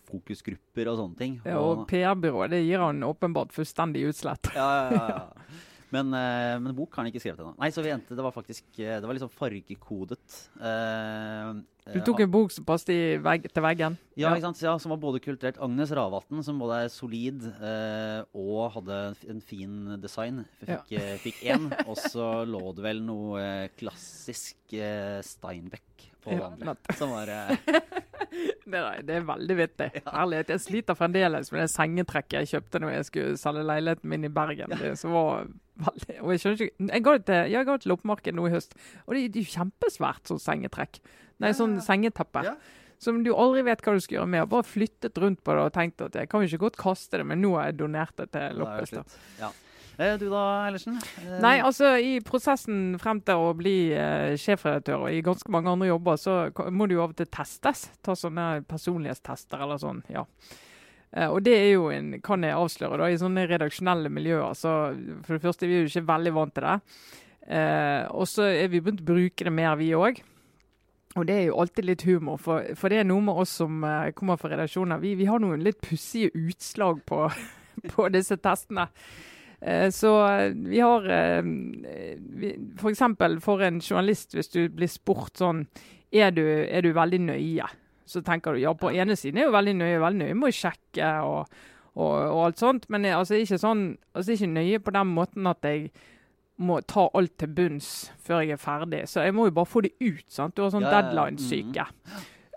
fokusgrupper 0.10 0.90
og 0.92 1.02
sånne 1.02 1.20
ting. 1.20 1.36
Ja, 1.46 1.60
og 1.62 1.86
PR-byrået 1.92 2.56
det 2.56 2.64
gir 2.66 2.82
han 2.82 3.04
åpenbart 3.06 3.54
fullstendig 3.56 4.08
utslett. 4.10 4.54
Ja, 4.58 4.70
ja, 4.72 4.96
ja, 4.96 5.20
ja. 5.20 5.68
Men, 5.92 6.14
eh, 6.16 6.56
men 6.64 6.72
bok 6.72 6.94
har 6.96 7.04
han 7.04 7.12
ikke 7.12 7.20
skrevet 7.20 7.42
ennå. 7.44 7.52
Nei, 7.60 7.68
så 7.76 7.84
vi 7.84 7.92
endte 7.92 8.16
Det 8.16 8.24
var 8.24 8.32
faktisk 8.32 8.64
eh, 8.80 8.96
Det 9.04 9.08
var 9.10 9.18
sånn 9.20 9.34
fargekodet. 9.36 10.38
Eh, 10.64 11.50
Du 11.92 11.98
tok 12.08 12.22
en 12.24 12.32
bok 12.32 12.54
som 12.56 12.64
passet 12.64 13.20
vegg, 13.20 13.50
til 13.52 13.66
veggen. 13.66 13.98
Ja, 14.16 14.32
ikke 14.32 14.46
sant? 14.46 14.62
Ja, 14.64 14.78
som 14.80 14.94
var 14.94 15.02
både 15.04 15.20
kulturert. 15.20 15.60
Agnes 15.60 15.92
Ravatn, 15.92 16.40
som 16.48 16.62
både 16.64 16.86
er 16.86 16.94
solid 16.94 17.44
eh, 17.44 18.22
og 18.32 18.72
hadde 18.78 19.02
en 19.34 19.44
fin 19.44 19.98
design, 20.00 20.46
fikk, 20.64 20.94
ja. 20.96 21.04
fikk 21.20 21.44
én. 21.44 21.68
Og 21.90 22.00
så 22.00 22.30
lå 22.48 22.64
det 22.78 22.86
vel 22.88 23.04
noe 23.04 23.44
eh, 23.44 23.68
klassisk 23.76 24.78
eh, 24.78 25.20
Steinbeck 25.28 26.08
på 26.24 26.38
Ja, 26.38 26.54
andre. 26.54 26.78
Som 26.96 27.12
var 27.18 27.34
eh, 28.32 29.02
Det, 29.04 29.16
er- 29.16 29.26
veldig 29.28 29.58
vittig. 29.60 29.90
Herlighet. 30.08 30.50
Jeg 30.56 30.64
sliter 30.66 30.96
fremdeles 30.98 31.52
med 31.52 31.62
det 31.66 31.70
sengetrekket 31.74 32.38
jeg 32.42 32.52
kjøpte 32.56 32.82
når 32.84 32.94
jeg 32.96 33.06
skulle 33.10 33.38
selge 33.42 33.64
leiligheten 33.68 34.10
min 34.10 34.24
i 34.28 34.32
Bergen. 34.34 34.70
Det 34.80 34.94
som 35.00 35.12
var 35.16 35.48
veldig, 35.88 36.20
og 36.22 36.32
jeg 36.36 36.44
skjønner 36.44 36.62
ikke, 36.68 36.90
jeg 36.94 37.04
ga 37.08 37.16
det 37.18 37.26
til, 37.32 37.42
jeg 37.56 37.66
ga 37.66 37.72
det 37.78 37.82
til 37.86 37.94
loppemarkedet 37.96 38.36
nå 38.38 38.46
i 38.48 38.54
høst, 38.54 38.78
og 39.08 39.16
det, 39.16 39.24
det 39.34 39.42
er 39.42 39.48
jo 39.48 39.56
kjempesvært 39.58 40.32
sånn 40.32 40.40
sengetrekk. 40.44 41.02
Nei, 41.42 41.52
sånn 41.58 41.80
sengeteppe. 41.82 42.44
Ja. 42.46 42.56
Som 43.02 43.24
du 43.26 43.32
aldri 43.34 43.64
vet 43.66 43.82
hva 43.82 43.96
du 43.98 44.04
skal 44.04 44.20
gjøre 44.20 44.30
med. 44.30 44.44
Bare 44.52 44.62
flyttet 44.68 45.18
rundt 45.18 45.40
på 45.42 45.56
det 45.58 45.62
og 45.66 45.72
tenkt 45.74 46.04
at 46.06 46.14
jeg 46.14 46.30
kan 46.30 46.44
jo 46.44 46.52
ikke 46.52 46.60
godt 46.68 46.76
kaste 46.78 47.18
det, 47.18 47.26
men 47.26 47.42
nå 47.42 47.56
har 47.58 47.72
jeg 47.72 47.80
donert 47.80 48.14
det 48.22 48.28
til 48.36 48.62
slutt. 48.92 49.16
Ja. 49.40 49.50
Eh, 50.02 50.16
du 50.18 50.26
da, 50.32 50.42
Eilertsen? 50.66 50.98
Eh, 51.22 51.38
Nei, 51.44 51.54
altså 51.62 51.94
i 52.02 52.16
prosessen 52.26 52.98
frem 53.02 53.22
til 53.28 53.44
å 53.46 53.54
bli 53.58 53.76
eh, 53.94 54.34
sjefredaktør 54.42 55.06
og 55.06 55.14
i 55.14 55.22
ganske 55.26 55.54
mange 55.54 55.72
andre 55.72 55.92
jobber, 55.92 56.20
så 56.22 56.36
må 56.74 56.88
du 56.90 56.98
jo 56.98 57.06
av 57.06 57.14
og 57.14 57.22
til 57.22 57.30
testes. 57.30 57.86
Ta 58.02 58.18
sånne 58.18 58.50
personlighetstester 58.70 59.62
eller 59.68 59.82
sånn. 59.82 60.04
ja. 60.12 60.26
Eh, 61.12 61.28
og 61.28 61.42
det 61.44 61.54
er 61.60 61.70
jo 61.74 61.90
en, 61.92 62.14
kan 62.24 62.44
jeg 62.48 62.56
avsløre, 62.56 62.98
da, 63.02 63.10
i 63.12 63.20
sånne 63.20 63.46
redaksjonelle 63.50 64.12
miljøer. 64.14 64.56
Så 64.58 64.74
for 65.26 65.36
det 65.36 65.44
første, 65.44 65.68
vi 65.68 65.78
er 65.80 65.86
jo 65.86 65.92
ikke 65.92 66.08
veldig 66.08 66.34
vant 66.38 66.56
til 66.56 66.68
det. 66.68 66.76
Eh, 67.52 68.04
og 68.16 68.28
så 68.32 68.48
er 68.48 68.70
vi 68.72 68.80
begynt 68.80 69.04
å 69.04 69.10
bruke 69.12 69.48
det 69.48 69.54
mer, 69.54 69.76
vi 69.80 69.92
òg. 69.98 70.22
Og 71.20 71.26
det 71.28 71.36
er 71.36 71.50
jo 71.50 71.58
alltid 71.60 71.90
litt 71.90 72.06
humor, 72.08 72.38
for, 72.40 72.64
for 72.80 72.88
det 72.94 73.02
er 73.02 73.10
noe 73.10 73.24
med 73.26 73.42
oss 73.44 73.58
som 73.60 73.82
eh, 73.84 74.14
kommer 74.16 74.40
fra 74.40 74.54
redaksjoner. 74.54 75.02
Vi, 75.04 75.18
vi 75.20 75.28
har 75.28 75.42
noen 75.44 75.64
litt 75.66 75.82
pussige 75.84 76.32
utslag 76.40 77.02
på, 77.10 77.26
på 77.92 78.08
disse 78.16 78.40
testene. 78.40 78.88
Eh, 79.62 79.90
Så 79.94 80.12
eh, 80.28 80.54
vi 80.56 80.80
har 80.82 81.06
F.eks. 81.06 82.80
For 82.82 82.90
eksempel 82.90 83.40
for 83.44 83.62
en 83.66 83.80
journalist, 83.82 84.34
hvis 84.34 84.50
du 84.54 84.64
blir 84.74 84.90
spurt 84.90 85.38
sånn 85.42 85.66
Er 86.12 86.32
du, 86.36 86.42
er 86.46 86.82
du 86.82 86.92
veldig 86.98 87.20
nøye? 87.30 87.68
Så 88.06 88.20
tenker 88.26 88.54
du 88.58 88.60
ja, 88.64 88.74
på 88.76 88.90
ene 88.92 89.16
siden 89.16 89.40
er 89.40 89.46
jo 89.48 89.54
veldig 89.56 89.76
nøye, 89.80 90.00
veldig 90.02 90.20
nøye 90.26 90.36
må 90.36 90.50
jo 90.52 90.58
sjekke 90.58 91.12
og, 91.24 91.46
og, 91.96 92.16
og 92.18 92.40
alt 92.50 92.60
sånt. 92.60 92.90
Men 92.92 93.06
jeg, 93.08 93.16
altså, 93.16 93.38
ikke 93.40 93.60
sånn, 93.62 93.84
altså, 94.12 94.34
ikke 94.36 94.50
nøye 94.52 94.82
på 94.84 94.92
den 94.98 95.14
måten 95.16 95.48
at 95.48 95.64
jeg 95.64 95.86
må 96.62 96.82
ta 96.84 97.06
alt 97.18 97.38
til 97.40 97.54
bunns 97.56 97.88
før 98.20 98.44
jeg 98.44 98.58
er 98.58 98.60
ferdig. 98.62 99.00
Så 99.08 99.24
jeg 99.24 99.34
må 99.38 99.48
jo 99.48 99.56
bare 99.56 99.70
få 99.72 99.86
det 99.86 99.94
ut. 100.04 100.26
sant? 100.28 100.58
Du 100.58 100.66
har 100.66 100.74
sånn 100.76 100.84
Ja, 100.90 100.92
deadline-syke. 100.98 101.86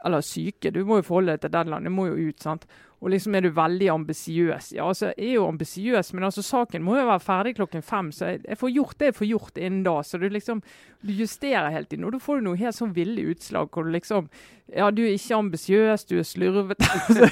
Eller 0.05 0.27
syke. 0.27 0.73
Du 0.75 0.83
må 0.85 0.99
jo 0.99 1.07
forholde 1.07 1.37
deg 1.37 1.45
til 1.47 1.55
deadline. 1.55 1.87
Det 1.87 1.95
må 1.95 2.09
jo 2.11 2.19
ut. 2.33 2.43
sant? 2.43 2.67
Og 3.05 3.11
liksom 3.13 3.35
er 3.37 3.45
du 3.45 3.51
veldig 3.53 3.89
ambisiøs. 3.93 4.71
Ja, 4.73 4.87
altså, 4.89 5.11
jeg 5.13 5.35
er 5.35 5.35
jo 5.37 5.49
ambisiøs, 5.51 6.15
men 6.17 6.25
altså, 6.25 6.41
saken 6.43 6.85
må 6.87 6.97
jo 6.97 7.05
være 7.05 7.21
ferdig 7.21 7.53
klokken 7.59 7.85
fem. 7.85 8.09
Så 8.17 8.31
jeg, 8.33 8.57
får 8.57 8.71
gjort 8.73 8.99
det 8.99 9.11
jeg 9.11 9.17
får 9.19 9.29
gjort 9.29 9.61
innen 9.61 9.83
da. 9.85 9.99
Så 10.01 10.21
du 10.23 10.25
liksom 10.33 10.63
du 11.05 11.13
justerer 11.13 11.69
hele 11.69 11.85
tiden. 11.85 12.07
Og 12.09 12.15
da 12.15 12.21
får 12.23 12.41
du 12.41 12.47
noe 12.47 12.57
helt 12.57 12.77
sånn 12.79 12.95
ville 12.97 13.27
utslag 13.35 13.69
hvor 13.75 13.85
du 13.85 13.93
liksom 13.93 14.31
Ja, 14.73 14.89
du 14.89 15.03
er 15.05 15.19
ikke 15.19 15.37
ambisiøs, 15.37 16.07
du 16.09 16.17
er 16.17 16.25
slurvete. 16.25 16.89
Altså, 17.05 17.29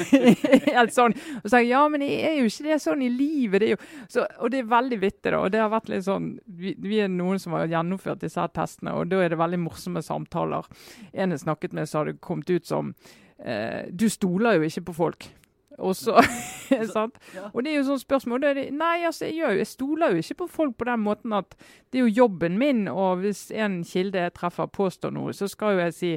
helt 0.69 0.93
sånn. 0.93 1.17
Og 1.41 1.47
så 1.47 1.55
tenker 1.55 1.65
jeg 1.65 1.73
ja, 1.73 1.83
men 1.89 2.05
jeg 2.05 2.21
er 2.29 2.39
jo 2.43 2.53
ikke 2.53 2.69
det 2.69 2.81
sånn 2.85 3.09
i 3.09 3.11
livet. 3.17 3.63
Det 3.63 3.71
er 3.71 3.73
jo 3.73 3.81
så, 4.13 4.29
og 4.45 4.53
det 4.53 4.61
er 4.61 4.71
veldig 4.77 5.01
vittig, 5.01 5.31
da. 5.33 5.41
Og 5.41 5.51
det 5.55 5.65
har 5.65 5.73
vært 5.73 5.89
litt 5.89 6.05
sånn 6.05 6.35
Vi, 6.45 6.77
vi 6.85 7.01
er 7.01 7.09
noen 7.09 7.41
som 7.41 7.57
har 7.57 7.71
gjennomført 7.73 8.21
disse 8.21 8.45
her 8.45 8.53
testene, 8.53 8.93
og 8.93 9.09
da 9.09 9.25
er 9.25 9.33
det 9.33 9.41
veldig 9.41 9.65
morsomme 9.65 10.05
samtaler. 10.05 10.69
En 11.17 11.33
jeg 11.33 11.47
snakket 11.47 11.81
med, 11.81 11.89
så 11.89 12.03
har 12.03 12.13
det 12.13 12.21
kommet 12.21 12.53
ut 12.53 12.69
som 12.69 12.93
eh, 13.41 13.89
Du 13.89 14.11
stoler 14.13 14.61
jo 14.61 14.69
ikke 14.69 14.91
på 14.91 15.01
folk. 15.01 15.33
Og 15.79 15.97
så? 15.97 16.19
Ja. 16.73 17.51
Og 17.53 17.65
det 17.65 17.73
er 17.73 17.75
jo 17.77 17.85
sånn 17.85 18.01
spørsmål 18.01 18.41
det 18.41 18.51
det, 18.57 18.63
Nei, 18.73 19.03
altså, 19.05 19.27
jeg, 19.29 19.37
jo, 19.43 19.51
jeg 19.59 19.69
stoler 19.69 20.15
jo 20.15 20.23
ikke 20.23 20.39
på 20.41 20.47
folk 20.55 20.77
på 20.81 20.87
den 20.89 21.03
måten 21.05 21.35
at 21.37 21.53
det 21.93 22.01
er 22.01 22.07
jo 22.07 22.23
jobben 22.23 22.57
min, 22.57 22.87
og 22.89 23.21
hvis 23.21 23.51
en 23.53 23.83
kilde 23.85 24.23
jeg 24.23 24.33
treffer 24.39 24.71
påstår 24.73 25.13
noe, 25.13 25.35
så 25.37 25.51
skal 25.53 25.77
jo 25.77 25.83
jeg 25.83 25.95
si 25.99 26.13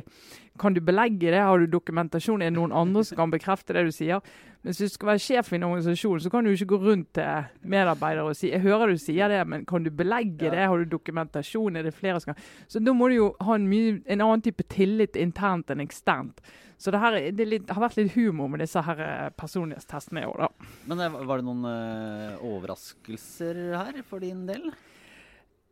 Kan 0.56 0.72
du 0.72 0.80
belegge 0.80 1.34
det? 1.34 1.42
Har 1.44 1.60
du 1.60 1.68
dokumentasjon? 1.68 2.42
Er 2.42 2.54
det 2.54 2.56
noen 2.56 2.72
andre 2.72 3.04
som 3.04 3.18
kan 3.20 3.32
bekrefte 3.34 3.76
det 3.76 3.84
du 3.90 3.92
sier? 3.92 4.24
Mens 4.64 4.80
hvis 4.80 4.94
du 4.94 4.96
skal 4.96 5.10
være 5.10 5.20
sjef 5.26 5.52
i 5.52 5.58
en 5.58 5.66
organisasjon, 5.68 6.22
så 6.24 6.30
kan 6.32 6.46
du 6.46 6.50
jo 6.50 6.56
ikke 6.56 6.72
gå 6.72 6.78
rundt 6.86 7.10
til 7.14 7.50
medarbeidere 7.68 8.32
og 8.32 8.38
si 8.40 8.54
Jeg 8.54 8.64
hører 8.64 8.94
du 8.94 9.02
sier 9.02 9.28
det, 9.30 9.42
men 9.52 9.66
kan 9.68 9.84
du 9.84 9.92
belegge 9.92 10.48
det? 10.48 10.64
Har 10.64 10.78
du 10.80 10.86
dokumentasjon? 10.90 11.76
Er 11.76 11.84
det 11.84 11.94
flere 11.94 12.22
som 12.24 12.32
kan 12.32 12.44
Så 12.68 12.80
da 12.80 12.94
må 12.96 13.12
du 13.12 13.18
jo 13.18 13.28
ha 13.44 13.60
en, 13.60 13.68
mye, 13.68 14.00
en 14.08 14.24
annen 14.24 14.42
type 14.42 14.64
tillit 14.72 15.20
internt 15.20 15.70
enn 15.70 15.84
eksternt. 15.84 16.40
Så 16.78 16.92
det, 16.92 17.00
her, 17.00 17.16
er- 17.18 17.36
det 17.36 17.46
litt, 17.48 17.70
har 17.72 17.82
vært 17.86 17.98
litt 18.00 18.16
humor 18.18 18.50
med 18.52 18.60
disse 18.64 18.82
her 18.84 19.00
eh, 19.04 19.30
personlighetstestene 19.40 20.26
i 20.26 20.28
år, 20.30 20.46
da. 20.46 20.72
Men 20.92 21.06
eh, 21.06 21.16
var 21.30 21.40
det 21.40 21.48
noen 21.48 21.64
uh, 21.70 22.44
overraskelser 22.46 23.62
her 23.78 24.02
for 24.08 24.24
din 24.24 24.44
del? 24.50 24.68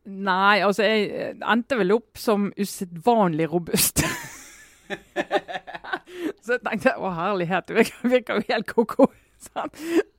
Nei, 0.04 0.60
altså 0.64 0.84
jeg 0.84 1.36
endte 1.40 1.78
vel 1.80 1.94
opp 1.96 2.18
som 2.20 2.50
usedvanlig 2.60 3.48
robust. 3.52 4.04
Så 6.44 6.58
jeg 6.58 6.64
tenkte 6.64 6.92
å 7.00 7.12
herlighet, 7.16 7.68
det 7.70 7.78
virker, 7.78 8.10
virker 8.12 8.40
jo 8.40 8.48
helt 8.50 8.68
ko-ko. 8.68 9.06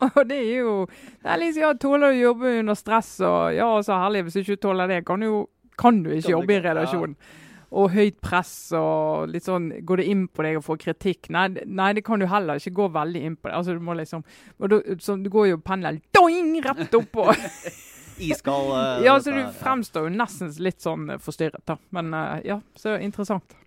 Og 0.06 0.20
det 0.30 0.38
er 0.38 0.60
jo 0.60 0.74
det 0.86 1.30
er 1.32 1.40
liksom, 1.42 1.64
ja, 1.64 1.72
Tåler 1.82 2.12
du 2.14 2.18
å 2.18 2.24
jobbe 2.28 2.52
under 2.60 2.78
stress 2.78 3.16
og 3.26 3.56
ja, 3.58 3.70
så 3.86 3.98
herlig. 4.04 4.26
Hvis 4.28 4.38
du 4.38 4.42
ikke 4.44 4.62
tåler 4.68 4.92
det, 4.92 5.00
kan 5.08 5.24
du, 5.24 5.46
kan 5.82 6.04
du 6.04 6.12
Kan 6.12 6.20
ikke 6.20 6.28
du 6.28 6.34
jobbe 6.36 6.54
i 6.54 6.60
en 6.60 6.82
ja. 6.84 7.14
Og 7.76 7.90
høyt 7.92 8.22
press 8.24 8.52
og 8.78 9.28
litt 9.34 9.44
sånn 9.48 9.66
Går 9.84 10.00
det 10.00 10.06
inn 10.12 10.22
på 10.32 10.46
deg 10.46 10.60
å 10.60 10.64
få 10.64 10.78
kritikk? 10.80 11.28
Nei, 11.36 11.50
nei, 11.66 11.90
det 11.98 12.06
kan 12.08 12.22
du 12.22 12.28
heller 12.32 12.62
ikke 12.62 12.72
gå 12.78 12.86
veldig 12.96 13.24
inn 13.28 13.36
på. 13.36 13.50
det. 13.50 13.56
Altså, 13.58 13.76
du 13.76 13.84
må 13.84 13.96
liksom 14.00 14.24
og 14.60 14.70
du, 14.72 14.78
så, 15.04 15.18
du 15.20 15.28
går 15.34 15.50
jo 15.54 15.58
pendelen 15.66 16.00
doing, 16.16 16.54
rett 16.64 16.96
opp 16.96 17.20
og 17.26 17.36
Iskald 18.30 18.72
Uh, 18.72 19.04
Ja, 19.04 19.18
så 19.20 19.34
du 19.36 19.42
fremstår 19.60 20.08
jo 20.08 20.16
nesten 20.16 20.54
litt 20.64 20.80
sånn 20.84 21.10
eh, 21.12 21.20
forstyrret, 21.20 21.64
da. 21.68 21.76
Men 21.96 22.14
uh, 22.16 22.38
ja, 22.48 22.62
så 22.80 22.96
interessant. 23.04 23.58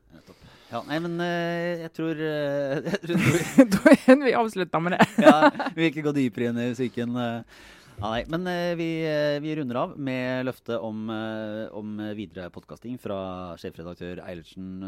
Ja, 0.70 0.82
nei, 0.88 0.98
men 1.04 1.14
uh, 1.20 1.84
jeg 1.84 1.90
tror, 1.96 2.16
uh, 2.16 2.88
jeg 3.60 3.68
tror 3.72 4.24
vi 4.24 4.32
avslutter 4.36 4.82
med 4.84 4.96
det. 4.96 5.06
ja, 5.24 5.36
Vi 5.74 5.82
vil 5.82 5.90
ikke 5.92 6.06
gå 6.08 6.14
dypere 6.16 6.50
inn 6.50 6.60
i 6.64 6.70
musikken. 6.72 7.16
eh. 7.16 7.66
Ja, 7.98 8.12
nei, 8.12 8.20
men 8.30 8.46
eh, 8.46 8.76
vi, 8.78 8.88
eh, 9.02 9.36
vi 9.42 9.56
runder 9.58 9.78
av 9.80 9.94
med 9.98 10.46
løftet 10.46 10.78
om, 10.86 11.08
eh, 11.10 11.64
om 11.74 11.96
videre 12.14 12.46
podkasting 12.54 12.94
fra 13.02 13.56
sjefredaktør 13.58 14.20
Eilertsen 14.22 14.84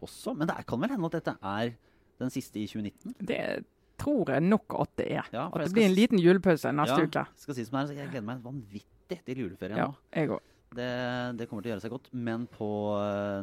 også. 0.00 0.32
Men 0.32 0.48
det 0.48 0.64
kan 0.68 0.80
vel 0.80 0.94
hende 0.94 1.10
at 1.10 1.18
dette 1.18 1.34
er 1.36 1.74
den 2.22 2.32
siste 2.32 2.62
i 2.62 2.64
2019? 2.70 3.18
Det 3.28 3.42
tror 4.00 4.32
jeg 4.32 4.46
nok 4.46 4.78
at 4.80 4.94
det 4.96 5.08
er. 5.18 5.28
Ja, 5.34 5.48
At 5.52 5.66
det 5.66 5.74
blir 5.76 5.90
en 5.90 5.96
liten 5.98 6.22
julepause 6.22 6.72
neste 6.72 7.02
ja, 7.02 7.10
uke. 7.10 7.26
Skal 7.36 7.58
si 7.58 7.66
som 7.68 7.82
er, 7.82 7.92
jeg 7.98 8.08
gleder 8.14 8.28
meg 8.30 8.40
vanvittig 8.46 9.20
til 9.26 9.44
juleferien 9.44 9.82
Ja, 9.82 9.90
nå. 9.92 10.00
jeg 10.16 10.32
også. 10.38 10.54
Det, 10.78 10.88
det 11.40 11.48
kommer 11.48 11.64
til 11.64 11.70
å 11.70 11.74
gjøre 11.74 11.84
seg 11.84 11.92
godt. 11.98 12.08
Men 12.16 12.48
på 12.52 12.70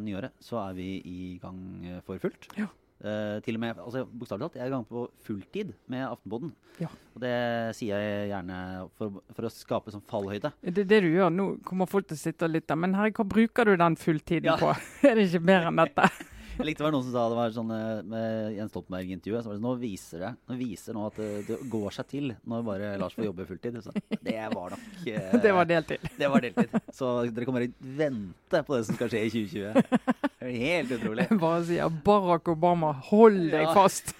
nyåret 0.01 0.33
så 0.41 0.63
er 0.63 0.75
vi 0.77 0.89
i 1.05 1.19
gang 1.41 1.61
for 2.07 2.21
fullt. 2.25 2.49
Ja. 2.57 2.71
Eh, 3.03 3.39
til 3.43 3.57
og 3.57 3.59
med, 3.59 3.79
altså 3.83 4.05
Bokstavelig 4.07 4.45
talt, 4.47 4.53
jeg 4.55 4.63
er 4.63 4.69
i 4.69 4.73
gang 4.73 4.85
på 4.87 5.01
fulltid 5.27 5.73
med 5.91 6.05
Aftenpodden. 6.07 6.53
Ja. 6.79 6.87
Og 7.15 7.21
det 7.21 7.33
sier 7.75 7.99
jeg 7.99 8.29
gjerne 8.31 8.59
for, 8.95 9.17
for 9.35 9.47
å 9.47 9.51
skape 9.51 9.91
sånn 9.93 10.03
fallhøyde. 10.09 10.53
Det 10.63 10.85
er 10.85 10.89
det 10.93 11.01
du 11.03 11.09
gjør. 11.11 11.33
Nå 11.35 11.47
kommer 11.67 11.89
folk 11.91 12.07
til 12.07 12.15
å 12.15 12.21
sitte 12.23 12.47
og 12.47 12.55
lytte. 12.55 12.77
Men 12.79 12.95
herre, 12.95 13.11
hva 13.15 13.27
bruker 13.27 13.67
du 13.67 13.75
den 13.79 13.99
fulltiden 13.99 14.47
Ja. 14.47 14.55
på? 14.61 14.71
er 15.09 15.19
det 15.19 15.27
ikke 15.27 15.43
mer 15.51 15.67
enn 15.71 15.83
dette? 15.83 16.07
Jeg 16.55 16.65
likte 16.69 16.79
det 16.81 16.85
var 16.87 16.93
noen 16.95 17.03
som 17.03 17.11
sa 17.15 17.23
det 17.31 17.35
var 17.37 17.51
sånn 17.55 17.71
eh, 17.75 17.97
med 18.07 18.55
Jens 18.55 18.71
Stoltenberg-intervjuet. 18.71 19.43
så 19.43 19.49
var 19.49 19.55
det 19.55 19.59
sånn, 19.59 19.65
Nå 19.67 19.73
viser 19.81 20.21
det 20.23 20.29
nå 20.47 20.57
viser 20.59 20.95
nå 20.95 21.01
at 21.09 21.17
det, 21.19 21.27
det 21.49 21.57
går 21.73 21.95
seg 21.97 22.07
til 22.13 22.29
når 22.47 22.63
bare 22.69 22.91
Lars 23.01 23.17
får 23.17 23.27
jobbe 23.27 23.47
fulltid. 23.49 23.79
Så 23.83 23.91
det 24.23 24.37
var 24.53 24.75
nok 24.75 24.85
eh, 25.11 25.35
Det 25.43 25.51
var 25.57 25.67
deltid. 25.69 26.07
det 26.21 26.29
var 26.31 26.45
deltid. 26.45 26.77
Så 26.95 27.11
dere 27.27 27.47
kommer 27.49 27.65
til 27.65 27.73
å 27.75 27.97
vente 27.99 28.63
på 28.69 28.77
det 28.77 28.85
som 28.87 28.95
skal 28.99 29.11
skje 29.11 29.25
i 29.27 29.33
2020. 29.35 29.99
Det 30.39 30.47
er 30.53 30.57
helt 30.63 30.95
utrolig. 30.99 31.27
Jeg 31.29 31.41
bare 31.43 31.61
sier 31.67 31.99
Barack 32.07 32.47
Obama, 32.55 32.93
hold 33.11 33.41
deg 33.51 33.67
Ja. 33.67 33.73
fast. 33.75 34.15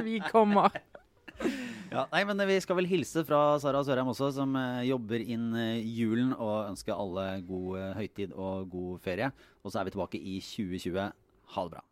Vi 0.00 0.18
kommer. 0.32 0.72
Ja, 1.94 2.06
nei, 2.10 2.24
men 2.26 2.40
Vi 2.48 2.56
skal 2.62 2.74
vel 2.80 2.88
hilse 2.90 3.22
fra 3.26 3.58
Sara 3.62 3.82
Sørheim 3.86 4.08
også, 4.10 4.32
som 4.34 4.54
eh, 4.58 4.80
jobber 4.88 5.20
inn 5.22 5.50
eh, 5.58 5.82
julen, 5.84 6.32
og 6.34 6.70
ønske 6.72 6.94
alle 6.94 7.26
god 7.46 7.76
eh, 7.78 7.90
høytid 8.00 8.32
og 8.34 8.70
god 8.72 9.02
ferie. 9.04 9.28
Og 9.62 9.70
så 9.70 9.78
er 9.82 9.86
vi 9.86 9.94
tilbake 9.94 10.18
i 10.18 10.38
2020. 10.42 11.12
Ha 11.54 11.64
det 11.64 11.70
bra. 11.70 11.84